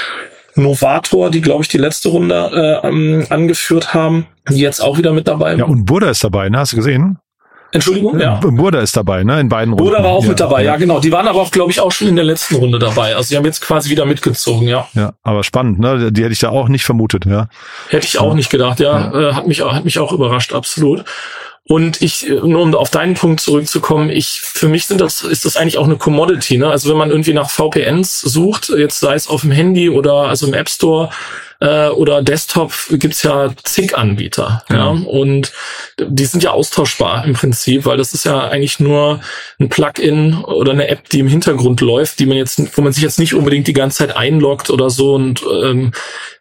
Novator, 0.55 1.29
die 1.31 1.39
glaube 1.41 1.63
ich 1.63 1.69
die 1.69 1.77
letzte 1.77 2.09
Runde 2.09 2.81
äh, 2.83 3.33
angeführt 3.33 3.93
haben, 3.93 4.27
die 4.49 4.59
jetzt 4.59 4.81
auch 4.81 4.97
wieder 4.97 5.13
mit 5.13 5.29
dabei. 5.29 5.55
Ja, 5.55 5.63
und 5.63 5.85
Burda 5.85 6.09
ist 6.09 6.23
dabei, 6.23 6.49
ne? 6.49 6.59
Hast 6.59 6.73
du 6.73 6.77
gesehen? 6.77 7.17
Entschuldigung? 7.71 8.19
Ja. 8.19 8.39
Burda 8.41 8.79
ist 8.79 8.95
dabei, 8.95 9.23
ne? 9.23 9.39
In 9.39 9.49
beiden 9.49 9.73
Runden. 9.73 9.83
Burda 9.83 10.03
war 10.03 10.11
auch 10.11 10.23
ja. 10.23 10.29
mit 10.29 10.39
dabei, 10.39 10.63
ja, 10.63 10.77
genau. 10.77 10.99
Die 10.99 11.11
waren 11.11 11.27
aber 11.27 11.41
auch, 11.41 11.51
glaube 11.51 11.71
ich, 11.71 11.81
auch 11.81 11.91
schon 11.91 12.07
in 12.07 12.15
der 12.15 12.25
letzten 12.25 12.55
Runde 12.55 12.79
dabei. 12.79 13.15
Also 13.15 13.29
sie 13.29 13.37
haben 13.37 13.45
jetzt 13.45 13.61
quasi 13.61 13.89
wieder 13.89 14.05
mitgezogen, 14.05 14.67
ja. 14.67 14.87
Ja, 14.93 15.13
aber 15.23 15.43
spannend, 15.43 15.79
ne? 15.79 16.11
Die 16.11 16.23
hätte 16.23 16.33
ich 16.33 16.39
da 16.39 16.49
auch 16.49 16.69
nicht 16.69 16.85
vermutet, 16.85 17.25
ja. 17.25 17.47
Hätte 17.89 18.07
ich 18.07 18.17
auch 18.19 18.33
nicht 18.33 18.49
gedacht, 18.49 18.79
ja. 18.79 19.11
ja. 19.11 19.29
Äh, 19.29 19.33
hat 19.33 19.47
mich, 19.47 19.61
hat 19.61 19.83
mich 19.83 19.99
auch 19.99 20.13
überrascht, 20.13 20.53
absolut. 20.53 21.03
Und 21.67 22.01
ich, 22.03 22.29
nur 22.29 22.61
um 22.61 22.75
auf 22.75 22.91
deinen 22.91 23.15
Punkt 23.15 23.41
zurückzukommen, 23.41 24.11
ich, 24.11 24.39
für 24.39 24.67
mich 24.67 24.85
sind 24.85 25.01
das, 25.01 25.23
ist 25.23 25.45
das 25.45 25.57
eigentlich 25.57 25.79
auch 25.79 25.85
eine 25.85 25.97
Commodity, 25.97 26.59
ne? 26.59 26.69
Also 26.69 26.91
wenn 26.91 26.97
man 26.97 27.09
irgendwie 27.09 27.33
nach 27.33 27.49
VPNs 27.49 28.21
sucht, 28.21 28.69
jetzt 28.69 28.99
sei 28.99 29.15
es 29.15 29.27
auf 29.27 29.41
dem 29.41 29.51
Handy 29.51 29.89
oder 29.89 30.13
also 30.13 30.45
im 30.45 30.53
App 30.53 30.69
Store, 30.69 31.09
äh, 31.65 31.89
oder 31.89 32.21
Desktop 32.21 32.73
gibt's 32.91 33.23
ja 33.23 33.51
zig 33.63 33.97
Anbieter. 33.97 34.63
Ja. 34.69 34.75
ja. 34.75 34.87
Und 34.89 35.51
die 35.99 36.25
sind 36.25 36.43
ja 36.43 36.51
austauschbar 36.51 37.25
im 37.25 37.33
Prinzip, 37.33 37.85
weil 37.85 37.97
das 37.97 38.13
ist 38.13 38.25
ja 38.25 38.47
eigentlich 38.47 38.79
nur 38.79 39.19
ein 39.59 39.69
Plugin 39.69 40.43
oder 40.43 40.73
eine 40.73 40.87
App, 40.87 41.09
die 41.09 41.19
im 41.19 41.27
Hintergrund 41.27 41.81
läuft, 41.81 42.19
die 42.19 42.27
man 42.27 42.37
jetzt, 42.37 42.77
wo 42.77 42.81
man 42.81 42.93
sich 42.93 43.01
jetzt 43.01 43.19
nicht 43.19 43.33
unbedingt 43.33 43.67
die 43.67 43.73
ganze 43.73 43.99
Zeit 43.99 44.15
einloggt 44.15 44.69
oder 44.69 44.89
so. 44.91 45.15
Und 45.15 45.43
ähm, 45.63 45.91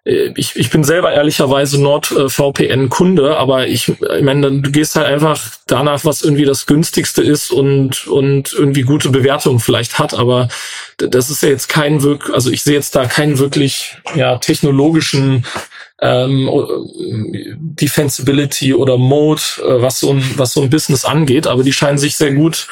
ich, 0.06 0.54
ich 0.56 0.68
bin 0.68 0.84
selber 0.84 1.12
ehrlicherweise 1.12 1.80
NordVPN-Kunde, 1.80 3.38
aber 3.38 3.68
ich, 3.68 3.88
ich 3.88 4.22
meine, 4.22 4.60
du 4.60 4.70
gehst 4.70 4.96
halt 4.96 5.06
einfach 5.06 5.40
danach, 5.66 6.04
was 6.04 6.20
irgendwie 6.20 6.44
das 6.44 6.66
günstigste 6.66 7.22
ist 7.22 7.50
und, 7.50 8.06
und 8.06 8.52
irgendwie 8.52 8.82
gute 8.82 9.08
Bewertungen 9.08 9.60
vielleicht 9.60 9.98
hat, 9.98 10.12
aber 10.12 10.48
das 10.98 11.30
ist 11.30 11.42
ja 11.42 11.48
jetzt 11.48 11.70
kein 11.70 12.02
wirklich, 12.02 12.34
also 12.34 12.50
ich 12.50 12.62
sehe 12.62 12.74
jetzt 12.74 12.94
da 12.94 13.06
keinen 13.06 13.38
wirklich 13.38 13.96
ja, 14.14 14.36
technologischen 14.36 15.46
ähm, 16.00 16.50
Defensibility 17.58 18.74
oder 18.74 18.98
Mode, 18.98 19.42
äh, 19.58 19.80
was 19.80 20.00
so 20.00 20.12
ein 20.12 20.24
was 20.36 20.52
so 20.52 20.62
ein 20.62 20.70
Business 20.70 21.04
angeht, 21.04 21.46
aber 21.46 21.62
die 21.62 21.72
scheinen 21.72 21.98
sich 21.98 22.16
sehr 22.16 22.32
gut 22.32 22.66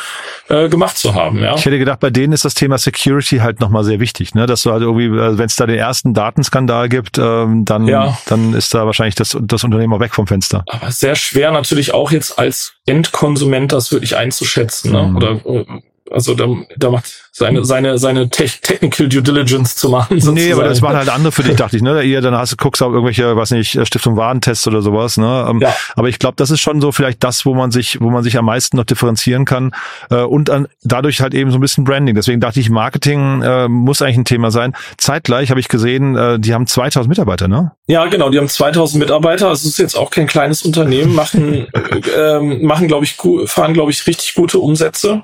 äh, 0.48 0.68
gemacht 0.68 0.98
zu 0.98 1.14
haben. 1.14 1.38
Ja. 1.38 1.54
Ich 1.54 1.64
hätte 1.64 1.78
gedacht, 1.78 2.00
bei 2.00 2.11
denen 2.11 2.32
ist 2.32 2.44
das 2.44 2.54
Thema 2.54 2.78
Security 2.78 3.38
halt 3.38 3.61
nochmal 3.61 3.85
sehr 3.85 4.00
wichtig, 4.00 4.35
ne? 4.35 4.46
Dass 4.46 4.62
du 4.64 4.72
halt 4.72 4.82
irgendwie, 4.82 5.06
äh, 5.06 5.38
wenn 5.38 5.46
es 5.46 5.54
da 5.56 5.66
den 5.66 5.78
ersten 5.78 6.14
Datenskandal 6.14 6.88
gibt, 6.88 7.18
ähm, 7.18 7.64
dann 7.64 7.87
ja. 7.87 8.18
dann 8.26 8.54
ist 8.54 8.74
da 8.74 8.87
wahrscheinlich 8.87 9.14
das 9.14 9.37
das 9.40 9.62
Unternehmen 9.62 9.92
auch 9.92 10.00
weg 10.00 10.14
vom 10.14 10.26
Fenster. 10.26 10.64
Aber 10.66 10.90
sehr 10.90 11.14
schwer 11.14 11.52
natürlich 11.52 11.94
auch 11.94 12.11
jetzt 12.11 12.38
als 12.38 12.74
Endkonsument 12.87 13.72
das 13.72 13.92
wirklich 13.92 14.16
einzuschätzen, 14.16 14.92
ne? 14.92 15.02
Mhm. 15.04 15.16
Oder 15.16 15.30
äh, 15.46 15.64
also 16.11 16.35
da, 16.35 16.46
da 16.76 16.90
macht 16.90 17.30
seine, 17.34 17.64
seine, 17.64 17.96
seine 17.96 18.28
Te 18.28 18.44
Technical 18.44 19.08
Due 19.08 19.22
Diligence 19.22 19.74
zu 19.74 19.88
machen. 19.88 20.20
Sozusagen. 20.20 20.34
Nee, 20.34 20.52
aber 20.52 20.64
das 20.64 20.82
machen 20.82 20.96
halt 20.96 21.08
andere 21.08 21.32
für 21.32 21.42
dich, 21.42 21.56
dachte 21.56 21.76
ich, 21.76 21.82
ne? 21.82 22.02
Ihr 22.02 22.20
dann 22.20 22.36
hast 22.36 22.52
du 22.52 22.56
guckst 22.56 22.82
auch 22.82 22.92
irgendwelche, 22.92 23.36
was 23.36 23.50
nicht, 23.50 23.86
Stiftung 23.86 24.16
Warentests 24.16 24.66
oder 24.68 24.82
sowas, 24.82 25.16
ne? 25.16 25.46
Ähm, 25.48 25.60
ja. 25.60 25.74
Aber 25.96 26.10
ich 26.10 26.18
glaube, 26.18 26.34
das 26.36 26.50
ist 26.50 26.60
schon 26.60 26.82
so 26.82 26.92
vielleicht 26.92 27.24
das, 27.24 27.46
wo 27.46 27.54
man 27.54 27.70
sich, 27.70 28.02
wo 28.02 28.10
man 28.10 28.22
sich 28.22 28.36
am 28.36 28.44
meisten 28.44 28.76
noch 28.76 28.84
differenzieren 28.84 29.46
kann 29.46 29.72
äh, 30.10 30.16
und 30.16 30.50
an, 30.50 30.68
dadurch 30.82 31.22
halt 31.22 31.32
eben 31.32 31.50
so 31.50 31.56
ein 31.56 31.62
bisschen 31.62 31.84
Branding. 31.84 32.14
Deswegen 32.14 32.38
dachte 32.38 32.60
ich, 32.60 32.68
Marketing 32.68 33.40
äh, 33.40 33.66
muss 33.66 34.02
eigentlich 34.02 34.18
ein 34.18 34.24
Thema 34.26 34.50
sein. 34.50 34.74
Zeitgleich 34.98 35.48
habe 35.48 35.58
ich 35.58 35.68
gesehen, 35.68 36.14
äh, 36.16 36.38
die 36.38 36.52
haben 36.52 36.66
2000 36.66 37.08
Mitarbeiter, 37.08 37.48
ne? 37.48 37.72
Ja, 37.86 38.04
genau, 38.06 38.28
die 38.28 38.36
haben 38.36 38.48
2000 38.48 39.02
Mitarbeiter. 39.02 39.48
Also 39.48 39.66
es 39.66 39.72
ist 39.72 39.78
jetzt 39.78 39.96
auch 39.96 40.10
kein 40.10 40.26
kleines 40.26 40.62
Unternehmen, 40.62 41.14
machen, 41.14 41.66
ähm, 42.18 42.62
machen, 42.66 42.88
glaube 42.88 43.06
ich, 43.06 43.16
fahren, 43.46 43.72
glaube 43.72 43.90
ich, 43.90 44.06
richtig 44.06 44.34
gute 44.34 44.58
Umsätze. 44.58 45.22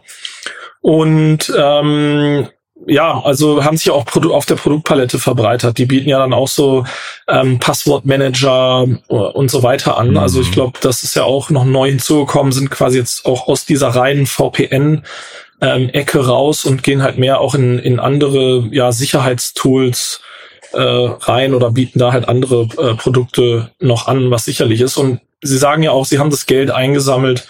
Und 0.81 1.53
ähm, 1.57 2.49
ja, 2.87 3.21
also 3.23 3.65
haben 3.65 3.77
sich 3.77 3.91
auch 3.91 4.07
auf 4.31 4.47
der 4.47 4.55
Produktpalette 4.55 5.19
verbreitert. 5.19 5.79
Die 5.79 5.87
bieten 5.87 6.09
ja 6.09 6.19
dann 6.19 6.33
auch 6.33 6.49
so 6.49 6.85
ähm, 7.27 7.59
Passwortmanager 7.59 8.87
und 9.09 9.51
so 9.51 9.63
weiter 9.63 9.99
an. 9.99 10.11
Mhm. 10.11 10.19
Also 10.19 10.41
ich 10.41 10.53
glaube, 10.53 10.79
das 10.81 11.03
ist 11.03 11.17
ja 11.17 11.25
auch 11.25 11.51
noch 11.51 11.65
neu 11.65 11.89
hinzugekommen, 11.89 12.53
sind 12.53 12.71
quasi 12.71 12.99
jetzt 12.99 13.27
auch 13.27 13.49
aus 13.49 13.67
dieser 13.67 13.89
reinen 13.89 14.27
VPN 14.27 15.03
ähm, 15.61 15.89
Ecke 15.91 16.27
raus 16.27 16.65
und 16.65 16.83
gehen 16.83 17.03
halt 17.03 17.19
mehr 17.19 17.41
auch 17.41 17.55
in, 17.55 17.79
in 17.79 17.99
andere 17.99 18.69
ja, 18.71 18.93
Sicherheitstools 18.93 20.21
äh, 20.73 20.81
rein 20.81 21.55
oder 21.55 21.73
bieten 21.73 21.99
da 21.99 22.13
halt 22.13 22.29
andere 22.29 22.69
äh, 22.79 22.95
Produkte 22.95 23.71
noch 23.81 24.07
an, 24.07 24.31
was 24.31 24.45
sicherlich 24.45 24.81
ist. 24.81 24.97
Und 24.97 25.21
Sie 25.43 25.59
sagen 25.59 25.83
ja 25.83 25.93
auch, 25.93 26.05
Sie 26.05 26.19
haben 26.19 26.31
das 26.31 26.47
Geld 26.47 26.71
eingesammelt 26.71 27.47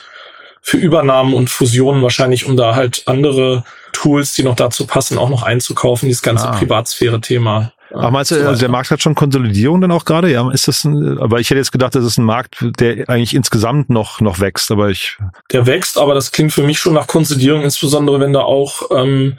für 0.68 0.76
Übernahmen 0.76 1.32
und 1.32 1.48
Fusionen 1.48 2.02
wahrscheinlich, 2.02 2.44
um 2.44 2.54
da 2.54 2.74
halt 2.74 3.04
andere 3.06 3.64
Tools, 3.92 4.34
die 4.34 4.42
noch 4.42 4.54
dazu 4.54 4.86
passen, 4.86 5.16
auch 5.16 5.30
noch 5.30 5.42
einzukaufen, 5.42 6.08
dieses 6.08 6.20
ganze 6.20 6.46
ah. 6.46 6.52
Privatsphäre-Thema. 6.52 7.72
Aber 7.90 8.10
meinst 8.10 8.32
du, 8.32 8.46
also 8.46 8.60
der 8.60 8.68
Markt 8.68 8.90
hat 8.90 9.00
schon 9.00 9.14
Konsolidierung 9.14 9.80
dann 9.80 9.90
auch 9.92 10.04
gerade? 10.04 10.30
Ja, 10.30 10.50
ist 10.52 10.68
das 10.68 10.84
ein, 10.84 11.18
aber 11.18 11.40
ich 11.40 11.48
hätte 11.48 11.56
jetzt 11.56 11.72
gedacht, 11.72 11.94
das 11.94 12.04
ist 12.04 12.18
ein 12.18 12.24
Markt, 12.24 12.58
der 12.78 13.08
eigentlich 13.08 13.34
insgesamt 13.34 13.88
noch, 13.88 14.20
noch 14.20 14.40
wächst, 14.40 14.70
aber 14.70 14.90
ich. 14.90 15.16
Der 15.52 15.66
wächst, 15.66 15.96
aber 15.96 16.12
das 16.12 16.32
klingt 16.32 16.52
für 16.52 16.62
mich 16.62 16.78
schon 16.78 16.92
nach 16.92 17.06
Konsolidierung, 17.06 17.62
insbesondere 17.62 18.20
wenn 18.20 18.34
da 18.34 18.40
auch 18.40 18.90
ähm, 18.94 19.38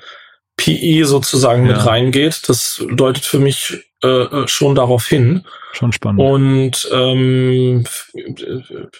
PE 0.58 1.06
sozusagen 1.06 1.68
ja. 1.68 1.74
mit 1.74 1.86
reingeht. 1.86 2.50
Das 2.50 2.84
deutet 2.90 3.24
für 3.24 3.38
mich 3.38 3.89
äh, 4.04 4.08
äh, 4.08 4.48
schon 4.48 4.76
darauf 4.76 5.06
hin. 5.06 5.44
Schon 5.74 5.92
spannend. 5.92 6.22
Und 6.22 6.90
ähm, 6.94 7.84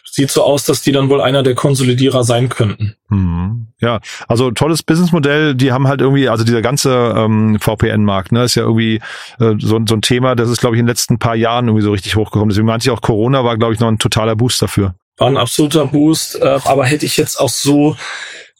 sieht 0.04 0.30
so 0.30 0.44
aus, 0.44 0.66
dass 0.66 0.82
die 0.82 0.92
dann 0.92 1.10
wohl 1.10 1.22
einer 1.22 1.42
der 1.42 1.56
Konsolidierer 1.56 2.24
sein 2.24 2.50
könnten. 2.50 2.96
Mhm. 3.08 3.68
Ja, 3.80 4.02
also 4.28 4.52
tolles 4.52 4.84
Businessmodell. 4.84 5.56
Die 5.56 5.72
haben 5.72 5.88
halt 5.88 6.02
irgendwie, 6.02 6.28
also 6.28 6.44
dieser 6.44 6.62
ganze 6.62 7.14
ähm, 7.16 7.60
VPN-Markt, 7.60 8.34
ne, 8.34 8.44
ist 8.44 8.56
ja 8.56 8.64
irgendwie 8.64 9.00
äh, 9.40 9.56
so, 9.58 9.80
so 9.88 9.96
ein 9.96 10.02
Thema, 10.02 10.36
das 10.36 10.50
ist, 10.50 10.60
glaube 10.60 10.76
ich, 10.76 10.80
in 10.80 10.86
den 10.86 10.92
letzten 10.92 11.18
paar 11.18 11.36
Jahren 11.36 11.68
irgendwie 11.68 11.86
so 11.86 11.92
richtig 11.92 12.18
hochgekommen. 12.18 12.50
Deswegen 12.50 12.68
meinte 12.68 12.86
ich 12.86 12.92
auch, 12.92 13.02
Corona 13.02 13.44
war, 13.46 13.58
glaube 13.58 13.74
ich, 13.74 13.80
noch 13.80 13.88
ein 13.88 14.00
totaler 14.00 14.36
Boost 14.36 14.62
dafür. 14.62 14.96
War 15.18 15.28
ein 15.28 15.38
absoluter 15.38 15.86
Boost, 15.86 16.42
äh, 16.42 16.60
aber 16.66 16.86
hätte 16.86 17.06
ich 17.06 17.18
jetzt 17.18 17.40
auch 17.40 17.50
so 17.50 17.96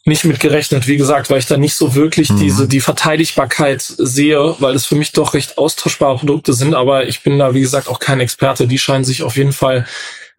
nicht 0.04 0.24
mit 0.24 0.40
gerechnet, 0.40 0.86
wie 0.86 0.96
gesagt, 0.96 1.30
weil 1.30 1.38
ich 1.38 1.46
da 1.46 1.56
nicht 1.56 1.74
so 1.74 1.94
wirklich 1.94 2.30
mhm. 2.30 2.38
diese 2.38 2.68
die 2.68 2.80
Verteidigbarkeit 2.80 3.82
sehe, 3.82 4.56
weil 4.58 4.74
es 4.74 4.86
für 4.86 4.94
mich 4.94 5.12
doch 5.12 5.34
recht 5.34 5.58
austauschbare 5.58 6.18
Produkte 6.18 6.52
sind, 6.52 6.74
aber 6.74 7.06
ich 7.06 7.22
bin 7.22 7.38
da 7.38 7.54
wie 7.54 7.60
gesagt 7.60 7.88
auch 7.88 7.98
kein 7.98 8.20
Experte, 8.20 8.66
die 8.66 8.78
scheinen 8.78 9.04
sich 9.04 9.22
auf 9.22 9.36
jeden 9.36 9.52
Fall 9.52 9.86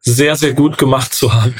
sehr, 0.04 0.36
sehr 0.36 0.54
gut 0.54 0.80
gemacht 0.80 1.14
zu 1.14 1.32
haben. 1.34 1.54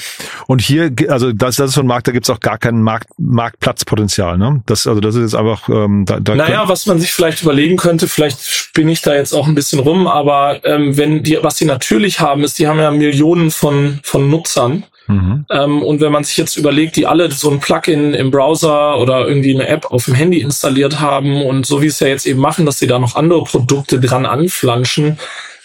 Und 0.48 0.62
hier, 0.62 0.92
also 1.10 1.32
das, 1.32 1.58
das 1.58 1.70
ist 1.70 1.76
so 1.76 1.82
ein 1.82 1.88
Markt, 1.88 2.08
da 2.08 2.12
gibt's 2.12 2.30
auch 2.30 2.40
gar 2.40 2.58
kein 2.58 2.82
Markt, 2.82 3.08
Marktplatzpotenzial, 3.20 4.38
ne? 4.38 4.64
Das, 4.66 4.88
also 4.88 5.00
das 5.00 5.14
ist 5.14 5.22
jetzt 5.22 5.36
einfach. 5.36 5.70
Ähm, 5.70 6.06
da, 6.06 6.20
da 6.20 6.34
naja, 6.34 6.68
was 6.68 6.88
man 6.88 7.00
sich 7.00 7.12
vielleicht 7.12 7.44
überlegen 7.44 7.78
könnte, 7.78 8.08
vielleicht 8.08 8.44
spinne 8.44 8.92
ich 8.92 9.02
da 9.02 9.14
jetzt 9.14 9.34
auch 9.34 9.48
ein 9.48 9.54
bisschen 9.54 9.80
rum, 9.80 10.08
aber 10.08 10.60
ähm, 10.66 10.98
wenn 10.98 11.22
die, 11.22 11.38
was 11.42 11.58
sie 11.58 11.66
natürlich 11.66 12.20
haben, 12.20 12.44
ist, 12.44 12.58
die 12.58 12.68
haben 12.68 12.80
ja 12.80 12.90
Millionen 12.90 13.52
von 13.52 14.00
von 14.04 14.30
Nutzern 14.30 14.86
Mhm. 15.08 15.46
Ähm, 15.50 15.84
und 15.84 16.02
wenn 16.02 16.12
man 16.12 16.24
sich 16.24 16.38
jetzt 16.38 16.58
überlegt, 16.58 16.96
die 16.96 17.08
alle 17.08 17.32
so 17.32 17.50
ein 17.50 17.60
Plugin 17.60 18.14
im 18.14 18.32
Browser 18.32 18.98
oder 18.98 19.28
irgendwie 19.28 19.54
eine 19.54 19.68
App 19.68 19.92
auf 19.92 20.06
dem 20.06 20.14
Handy 20.14 20.42
installiert 20.42 21.00
haben 21.00 21.44
und 21.44 21.66
so 21.66 21.82
wie 21.82 21.88
es 21.88 22.00
ja 22.00 22.08
jetzt 22.08 22.26
eben 22.26 22.40
machen, 22.40 22.66
dass 22.66 22.80
sie 22.80 22.88
da 22.88 23.00
noch 23.00 23.16
andere 23.16 23.44
Produkte 23.44 24.00
dran 24.00 24.26
anflanschen, 24.26 25.18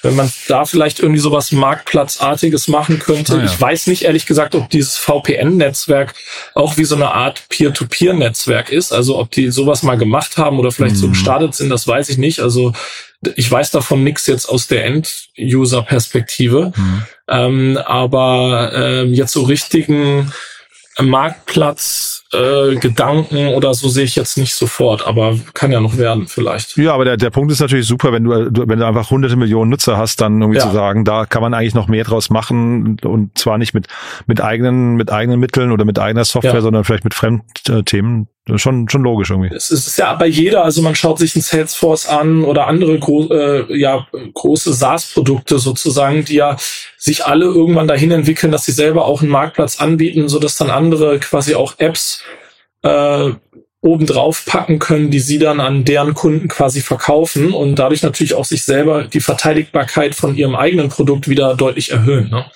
wenn 0.03 0.17
man 0.17 0.31
da 0.49 0.65
vielleicht 0.65 1.01
irgendwie 1.01 1.21
sowas 1.21 1.53
Marktplatzartiges 1.53 2.69
machen 2.69 2.99
könnte. 2.99 3.35
Ah, 3.35 3.39
ja. 3.39 3.45
Ich 3.45 3.61
weiß 3.61 3.87
nicht 3.89 4.03
ehrlich 4.03 4.27
gesagt, 4.27 4.55
ob 4.55 4.71
dieses 4.71 4.97
VPN-Netzwerk 4.97 6.15
auch 6.55 6.77
wie 6.77 6.85
so 6.85 6.95
eine 6.95 7.13
Art 7.13 7.45
Peer-to-Peer-Netzwerk 7.49 8.71
ist. 8.71 8.93
Also 8.93 9.19
ob 9.19 9.31
die 9.31 9.51
sowas 9.51 9.83
mal 9.83 9.97
gemacht 9.97 10.39
haben 10.39 10.59
oder 10.59 10.71
vielleicht 10.71 10.97
mhm. 10.97 11.01
so 11.01 11.09
gestartet 11.09 11.55
sind, 11.55 11.71
das 11.71 11.89
weiß 11.89 12.09
ich 12.09 12.19
nicht. 12.19 12.41
Also 12.41 12.73
ich 13.35 13.51
weiß 13.51 13.71
davon 13.71 14.05
nichts 14.05 14.27
jetzt 14.27 14.47
aus 14.47 14.67
der 14.67 14.85
End-User-Perspektive. 14.85 16.73
Mhm. 16.77 17.03
Ähm, 17.29 17.79
aber 17.85 18.73
ähm, 18.75 19.15
jetzt 19.15 19.33
so 19.33 19.43
richtigen 19.43 20.33
Marktplatz 21.03 22.25
äh, 22.33 22.77
Gedanken 22.77 23.49
oder 23.49 23.75
so 23.75 23.89
sehe 23.89 24.05
ich 24.05 24.17
jetzt 24.17 24.39
nicht 24.39 24.55
sofort, 24.55 25.07
aber 25.07 25.39
kann 25.53 25.71
ja 25.71 25.81
noch 25.81 25.99
werden 25.99 26.27
vielleicht. 26.27 26.77
Ja, 26.77 26.95
aber 26.95 27.05
der, 27.05 27.17
der 27.17 27.31
Punkt 27.31 27.53
ist 27.53 27.61
natürlich 27.61 27.87
super, 27.87 28.13
wenn 28.13 28.25
du, 28.25 28.31
wenn 28.31 28.79
du 28.79 28.87
einfach 28.87 29.11
hunderte 29.11 29.37
Millionen 29.37 29.71
Nutzer 29.71 29.99
hast, 29.99 30.21
dann 30.21 30.41
irgendwie 30.41 30.59
ja. 30.59 30.67
zu 30.67 30.73
sagen, 30.73 31.05
da 31.05 31.27
kann 31.27 31.43
man 31.43 31.53
eigentlich 31.53 31.75
noch 31.75 31.89
mehr 31.89 32.05
draus 32.05 32.31
machen 32.31 32.99
und 33.05 33.37
zwar 33.37 33.59
nicht 33.59 33.75
mit, 33.75 33.89
mit 34.27 34.41
eigenen, 34.41 34.95
mit 34.95 35.13
eigenen 35.13 35.39
Mitteln 35.39 35.71
oder 35.71 35.85
mit 35.85 35.99
eigener 35.99 36.25
Software, 36.25 36.55
ja. 36.55 36.61
sondern 36.61 36.85
vielleicht 36.85 37.05
mit 37.05 37.15
Fremdthemen. 37.15 38.29
Schon, 38.55 38.89
schon 38.89 39.03
logisch 39.03 39.31
irgendwie. 39.31 39.53
Es 39.53 39.73
ist 39.73 39.99
ja 39.99 40.15
bei 40.15 40.29
jeder, 40.29 40.63
also 40.63 40.81
man 40.81 40.95
schaut 40.95 41.19
sich 41.19 41.35
ein 41.35 41.41
Salesforce 41.41 42.07
an 42.07 42.45
oder 42.45 42.69
andere 42.69 42.97
gro 43.01 43.29
äh, 43.29 43.77
ja, 43.77 44.07
große 44.35 44.73
SaaS-Produkte 44.73 45.59
sozusagen, 45.59 46.25
die 46.25 46.37
ja 46.37 46.57
sich 46.97 47.27
alle 47.27 47.47
irgendwann 47.47 47.89
dahin 47.89 48.13
entwickeln, 48.13 48.53
dass 48.53 48.65
sie 48.65 48.73
selber 48.73 49.07
auch 49.07 49.21
einen 49.21 49.33
Marktplatz 49.33 49.81
anbieten, 49.81 50.29
so 50.29 50.39
dass 50.39 50.57
dann 50.57 50.71
andere 50.71 51.19
quasi 51.19 51.57
auch 51.57 51.75
Apps 51.79 52.23
äh, 52.83 53.33
obendrauf 53.81 54.45
packen 54.47 54.79
können, 54.79 55.11
die 55.11 55.21
sie 55.21 55.39
dann 55.39 55.59
an 55.59 55.85
deren 55.85 56.15
Kunden 56.15 56.47
quasi 56.47 56.81
verkaufen 56.81 57.53
und 57.53 57.77
dadurch 57.77 58.03
natürlich 58.03 58.35
auch 58.35 58.45
sich 58.45 58.65
selber 58.65 59.05
die 59.05 59.21
Verteidigbarkeit 59.21 60.15
von 60.15 60.37
ihrem 60.37 60.55
eigenen 60.55 60.89
Produkt 60.89 61.29
wieder 61.29 61.57
deutlich 61.57 61.91
erhöhen. 61.91 62.31
Ne? 62.31 62.47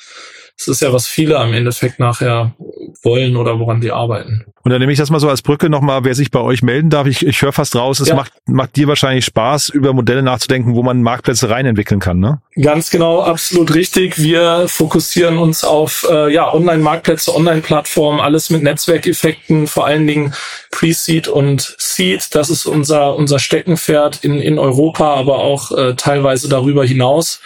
Das 0.57 0.69
ist 0.69 0.83
ja, 0.83 0.93
was 0.93 1.07
viele 1.07 1.39
am 1.39 1.55
Endeffekt 1.55 1.99
nachher 1.99 2.55
wollen 3.03 3.37
oder 3.37 3.59
woran 3.59 3.81
die 3.81 3.93
arbeiten. 3.93 4.45
Und 4.63 4.71
dann 4.71 4.81
nehme 4.81 4.93
ich 4.93 4.99
das 4.99 5.11
mal 5.11 5.21
so 5.21 5.29
als 5.29 5.41
Brücke 5.43 5.71
nochmal, 5.71 6.05
wer 6.05 6.15
sich 6.15 6.31
bei 6.31 6.41
euch 6.41 6.63
melden 6.63 6.91
darf. 6.91 7.07
Ich, 7.07 7.27
ich 7.27 7.41
höre 7.41 7.53
fast 7.53 7.75
raus, 7.77 8.01
es 8.01 8.09
ja. 8.09 8.15
macht, 8.15 8.33
macht 8.47 8.77
dir 8.77 8.89
wahrscheinlich 8.89 9.25
Spaß, 9.25 9.71
über 9.71 9.93
Modelle 9.95 10.23
nachzudenken, 10.23 10.75
wo 10.75 10.83
man 10.83 11.03
Marktplätze 11.03 11.49
rein 11.49 11.65
entwickeln 11.65 12.01
kann, 12.01 12.19
ne? 12.19 12.41
Ganz 12.61 12.91
genau, 12.91 13.23
absolut 13.23 13.75
richtig. 13.75 14.19
Wir 14.19 14.67
fokussieren 14.69 15.39
uns 15.39 15.65
auf 15.65 16.07
äh, 16.11 16.33
ja, 16.33 16.53
Online-Marktplätze, 16.53 17.35
Online-Plattformen, 17.35 18.21
alles 18.21 18.51
mit 18.51 18.63
Netzwerkeffekten, 18.63 19.67
vor 19.67 19.87
allen 19.87 20.07
Dingen 20.07 20.35
Pre-Seed 20.71 21.29
und 21.29 21.75
Seed. 21.79 22.35
Das 22.35 22.51
ist 22.51 22.67
unser, 22.67 23.17
unser 23.17 23.39
Steckenpferd 23.39 24.25
in, 24.25 24.41
in 24.41 24.59
Europa, 24.59 25.15
aber 25.15 25.39
auch 25.39 25.73
äh, 25.73 25.95
teilweise 25.95 26.49
darüber 26.49 26.85
hinaus 26.85 27.41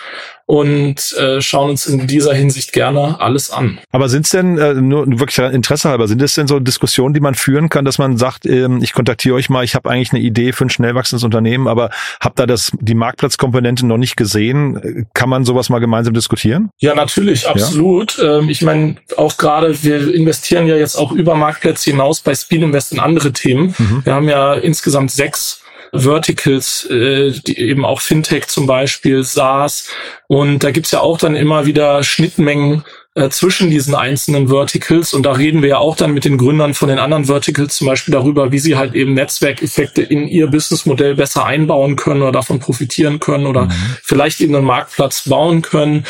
und 0.47 1.13
äh, 1.15 1.41
schauen 1.41 1.71
uns 1.71 1.87
in 1.87 2.07
dieser 2.07 2.35
Hinsicht 2.35 2.73
gerne 2.73 3.21
alles 3.21 3.51
an. 3.51 3.79
Aber 3.93 4.09
sind 4.09 4.27
es 4.27 4.33
denn, 4.33 4.59
äh, 4.59 4.75
nur 4.75 5.07
wirklich 5.19 5.39
Interesse 5.39 5.89
halber, 5.89 6.07
sind 6.07 6.21
es 6.21 6.35
denn 6.35 6.47
so 6.47 6.61
Diskussionen, 6.61 7.04
die 7.13 7.21
man 7.21 7.35
führen 7.35 7.69
kann, 7.69 7.85
dass 7.85 7.99
man 7.99 8.17
sagt, 8.17 8.47
ähm, 8.47 8.83
ich 8.83 8.93
kontaktiere 8.93 9.35
euch 9.35 9.51
mal, 9.51 9.65
ich 9.65 9.75
habe 9.75 9.91
eigentlich 9.91 10.13
eine 10.13 10.23
Idee 10.23 10.53
für 10.53 10.65
ein 10.65 10.71
schnell 10.71 10.95
wachsendes 10.95 11.25
Unternehmen, 11.25 11.69
aber 11.69 11.91
habe 12.21 12.35
da 12.37 12.47
das 12.47 12.73
die 12.81 12.95
Marktplatzkomponente 12.95 13.87
noch 13.87 13.99
nicht 13.99 14.17
gesehen. 14.17 15.07
Kann 15.15 15.29
man 15.29 15.45
sowas 15.45 15.69
mal 15.69 15.81
gemeinsam 15.81 16.15
diskutieren? 16.15 16.71
Ja, 16.79 16.95
natürlich, 16.95 17.49
absolut. 17.49 18.17
Ja? 18.19 18.39
Ähm, 18.39 18.49
ich 18.49 18.63
meine, 18.63 18.97
auch 19.17 19.37
gerade, 19.37 19.83
wir 19.83 20.15
investieren 20.15 20.67
ja 20.67 20.77
jetzt 20.77 20.97
auch 20.97 21.13
über 21.13 21.35
Marktplätze 21.35 21.91
hinaus 21.91 22.21
bei 22.21 22.35
Speed 22.35 22.63
Invest 22.63 22.93
in 22.93 23.01
andere 23.01 23.33
Themen. 23.33 23.75
Mhm. 23.77 24.03
Wir 24.05 24.15
haben 24.15 24.29
ja 24.29 24.55
insgesamt 24.55 25.11
sechs 25.11 25.61
Verticals, 25.95 26.85
äh, 26.91 27.33
die 27.47 27.59
eben 27.59 27.85
auch 27.85 28.01
Fintech 28.01 28.49
zum 28.49 28.67
Beispiel, 28.67 29.23
SaaS. 29.23 29.89
Und 30.27 30.65
da 30.65 30.71
gibt's 30.71 30.91
ja 30.91 31.01
auch 31.01 31.19
dann 31.19 31.37
immer 31.37 31.67
wieder 31.67 32.03
Schnittmengen 32.03 32.85
äh, 33.15 33.29
zwischen 33.29 33.71
diesen 33.71 33.95
einzelnen 33.95 34.49
Verticals. 34.49 35.15
Und 35.15 35.25
da 35.25 35.33
reden 35.33 35.63
wir 35.63 35.69
ja 35.69 35.79
auch 35.79 35.97
dann 35.97 36.13
mit 36.13 36.25
den 36.25 36.37
Gründern 36.37 36.75
von 36.75 36.89
den 36.89 36.99
anderen 36.99 37.27
Verticals 37.27 37.77
zum 37.77 37.87
Beispiel 37.87 38.13
darüber, 38.13 38.51
wie 38.53 38.59
sie 38.59 38.77
halt 38.77 38.95
eben 38.95 39.15
Netzwerkeffekte 39.15 40.03
in 40.03 40.27
ihr 40.27 40.49
Businessmodell 40.49 41.15
besser 41.15 41.45
einbauen 41.45 41.97
können 41.97 42.23
oder 42.23 42.33
davon 42.33 42.59
profitieren 42.59 43.21
können 43.21 43.47
oder 43.47 43.67
mhm. 43.67 43.73
vielleicht 44.03 44.41
eben 44.41 44.55
einen 44.55 44.67
Marktplatz 44.67 45.29
bauen 45.29 45.63
können. 45.63 46.05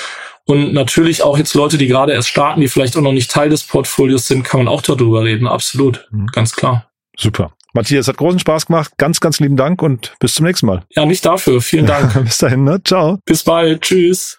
Und 0.46 0.74
natürlich 0.74 1.22
auch 1.22 1.38
jetzt 1.38 1.54
Leute, 1.54 1.78
die 1.78 1.86
gerade 1.86 2.12
erst 2.12 2.28
starten, 2.28 2.60
die 2.60 2.68
vielleicht 2.68 2.96
auch 2.96 3.02
noch 3.02 3.12
nicht 3.12 3.30
Teil 3.30 3.48
des 3.48 3.64
Portfolios 3.64 4.26
sind, 4.26 4.42
kann 4.42 4.60
man 4.60 4.68
auch 4.68 4.82
darüber 4.82 5.24
reden. 5.24 5.46
Absolut. 5.46 6.06
Mhm. 6.10 6.26
Ganz 6.28 6.52
klar. 6.52 6.90
Super. 7.16 7.52
Matthias, 7.74 8.08
hat 8.08 8.18
großen 8.18 8.38
Spaß 8.38 8.66
gemacht. 8.66 8.92
Ganz, 8.98 9.20
ganz 9.20 9.40
lieben 9.40 9.56
Dank 9.56 9.82
und 9.82 10.14
bis 10.20 10.34
zum 10.34 10.46
nächsten 10.46 10.66
Mal. 10.66 10.84
Ja, 10.90 11.04
nicht 11.04 11.24
dafür. 11.26 11.60
Vielen 11.60 11.86
Dank. 11.86 12.14
bis 12.24 12.38
dahin, 12.38 12.64
ne? 12.64 12.80
Ciao. 12.84 13.18
Bis 13.26 13.42
bald. 13.42 13.82
Tschüss. 13.82 14.38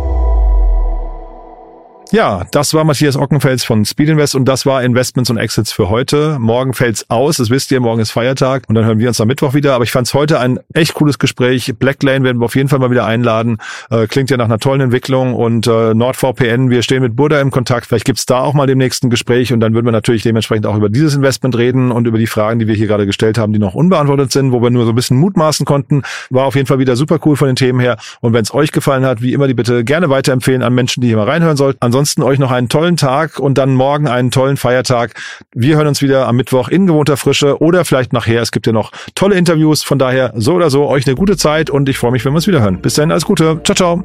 Ja, 2.13 2.45
das 2.51 2.73
war 2.73 2.83
Matthias 2.83 3.15
Ockenfels 3.15 3.63
von 3.63 3.85
Speed 3.85 4.09
Invest 4.09 4.35
und 4.35 4.43
das 4.43 4.65
war 4.65 4.83
Investments 4.83 5.29
und 5.29 5.37
Exits 5.37 5.71
für 5.71 5.87
heute. 5.87 6.39
Morgen 6.39 6.73
fällt's 6.73 7.09
aus, 7.09 7.37
das 7.37 7.49
wisst 7.49 7.71
ihr, 7.71 7.79
morgen 7.79 8.01
ist 8.01 8.11
Feiertag 8.11 8.63
und 8.67 8.75
dann 8.75 8.83
hören 8.83 8.99
wir 8.99 9.07
uns 9.07 9.21
am 9.21 9.29
Mittwoch 9.29 9.53
wieder. 9.53 9.75
Aber 9.75 9.85
ich 9.85 9.93
fand's 9.93 10.13
heute 10.13 10.37
ein 10.37 10.59
echt 10.73 10.93
cooles 10.93 11.19
Gespräch. 11.19 11.73
Blacklane 11.79 12.25
werden 12.25 12.41
wir 12.41 12.45
auf 12.45 12.55
jeden 12.57 12.67
Fall 12.67 12.79
mal 12.79 12.91
wieder 12.91 13.05
einladen. 13.05 13.59
Äh, 13.89 14.07
klingt 14.07 14.29
ja 14.29 14.35
nach 14.35 14.43
einer 14.43 14.59
tollen 14.59 14.81
Entwicklung 14.81 15.33
und 15.33 15.67
äh, 15.67 15.93
NordVPN, 15.93 16.69
wir 16.69 16.81
stehen 16.81 17.01
mit 17.01 17.15
Burda 17.15 17.39
im 17.39 17.49
Kontakt. 17.49 17.87
Vielleicht 17.87 18.03
gibt's 18.03 18.25
da 18.25 18.41
auch 18.41 18.53
mal 18.53 18.67
dem 18.67 18.77
nächsten 18.77 19.09
Gespräch 19.09 19.53
und 19.53 19.61
dann 19.61 19.73
würden 19.73 19.85
wir 19.85 19.93
natürlich 19.93 20.23
dementsprechend 20.23 20.65
auch 20.65 20.75
über 20.75 20.89
dieses 20.89 21.15
Investment 21.15 21.57
reden 21.57 21.93
und 21.93 22.07
über 22.07 22.17
die 22.17 22.27
Fragen, 22.27 22.59
die 22.59 22.67
wir 22.67 22.75
hier 22.75 22.87
gerade 22.87 23.05
gestellt 23.05 23.37
haben, 23.37 23.53
die 23.53 23.59
noch 23.59 23.73
unbeantwortet 23.73 24.33
sind, 24.33 24.51
wo 24.51 24.61
wir 24.61 24.69
nur 24.69 24.83
so 24.83 24.91
ein 24.91 24.95
bisschen 24.95 25.15
mutmaßen 25.15 25.65
konnten. 25.65 26.01
War 26.29 26.43
auf 26.43 26.55
jeden 26.55 26.67
Fall 26.67 26.79
wieder 26.79 26.97
super 26.97 27.19
cool 27.23 27.37
von 27.37 27.47
den 27.47 27.55
Themen 27.55 27.79
her. 27.79 27.95
Und 28.19 28.33
wenn 28.33 28.41
es 28.41 28.53
euch 28.53 28.73
gefallen 28.73 29.05
hat, 29.05 29.21
wie 29.21 29.31
immer 29.31 29.47
die 29.47 29.53
bitte 29.53 29.85
gerne 29.85 30.09
weiterempfehlen 30.09 30.61
an 30.61 30.73
Menschen, 30.73 30.99
die 30.99 31.07
hier 31.07 31.15
mal 31.15 31.29
reinhören 31.29 31.55
sollten. 31.55 31.77
Ansonsten 31.79 32.00
Ansonsten 32.01 32.23
euch 32.23 32.39
noch 32.39 32.49
einen 32.49 32.67
tollen 32.67 32.97
Tag 32.97 33.37
und 33.37 33.59
dann 33.59 33.75
morgen 33.75 34.07
einen 34.07 34.31
tollen 34.31 34.57
Feiertag. 34.57 35.13
Wir 35.53 35.75
hören 35.75 35.85
uns 35.85 36.01
wieder 36.01 36.27
am 36.27 36.35
Mittwoch 36.35 36.67
in 36.67 36.87
gewohnter 36.87 37.15
Frische 37.15 37.61
oder 37.61 37.85
vielleicht 37.85 38.11
nachher. 38.11 38.41
Es 38.41 38.51
gibt 38.51 38.65
ja 38.65 38.73
noch 38.73 38.91
tolle 39.13 39.35
Interviews. 39.35 39.83
Von 39.83 39.99
daher 39.99 40.33
so 40.35 40.55
oder 40.55 40.71
so 40.71 40.87
euch 40.87 41.05
eine 41.05 41.15
gute 41.15 41.37
Zeit 41.37 41.69
und 41.69 41.87
ich 41.89 41.99
freue 41.99 42.11
mich, 42.11 42.25
wenn 42.25 42.33
wir 42.33 42.37
uns 42.37 42.47
wieder 42.47 42.61
hören. 42.61 42.81
Bis 42.81 42.95
dann, 42.95 43.11
alles 43.11 43.23
Gute. 43.23 43.61
Ciao, 43.63 43.75
ciao. 43.75 44.03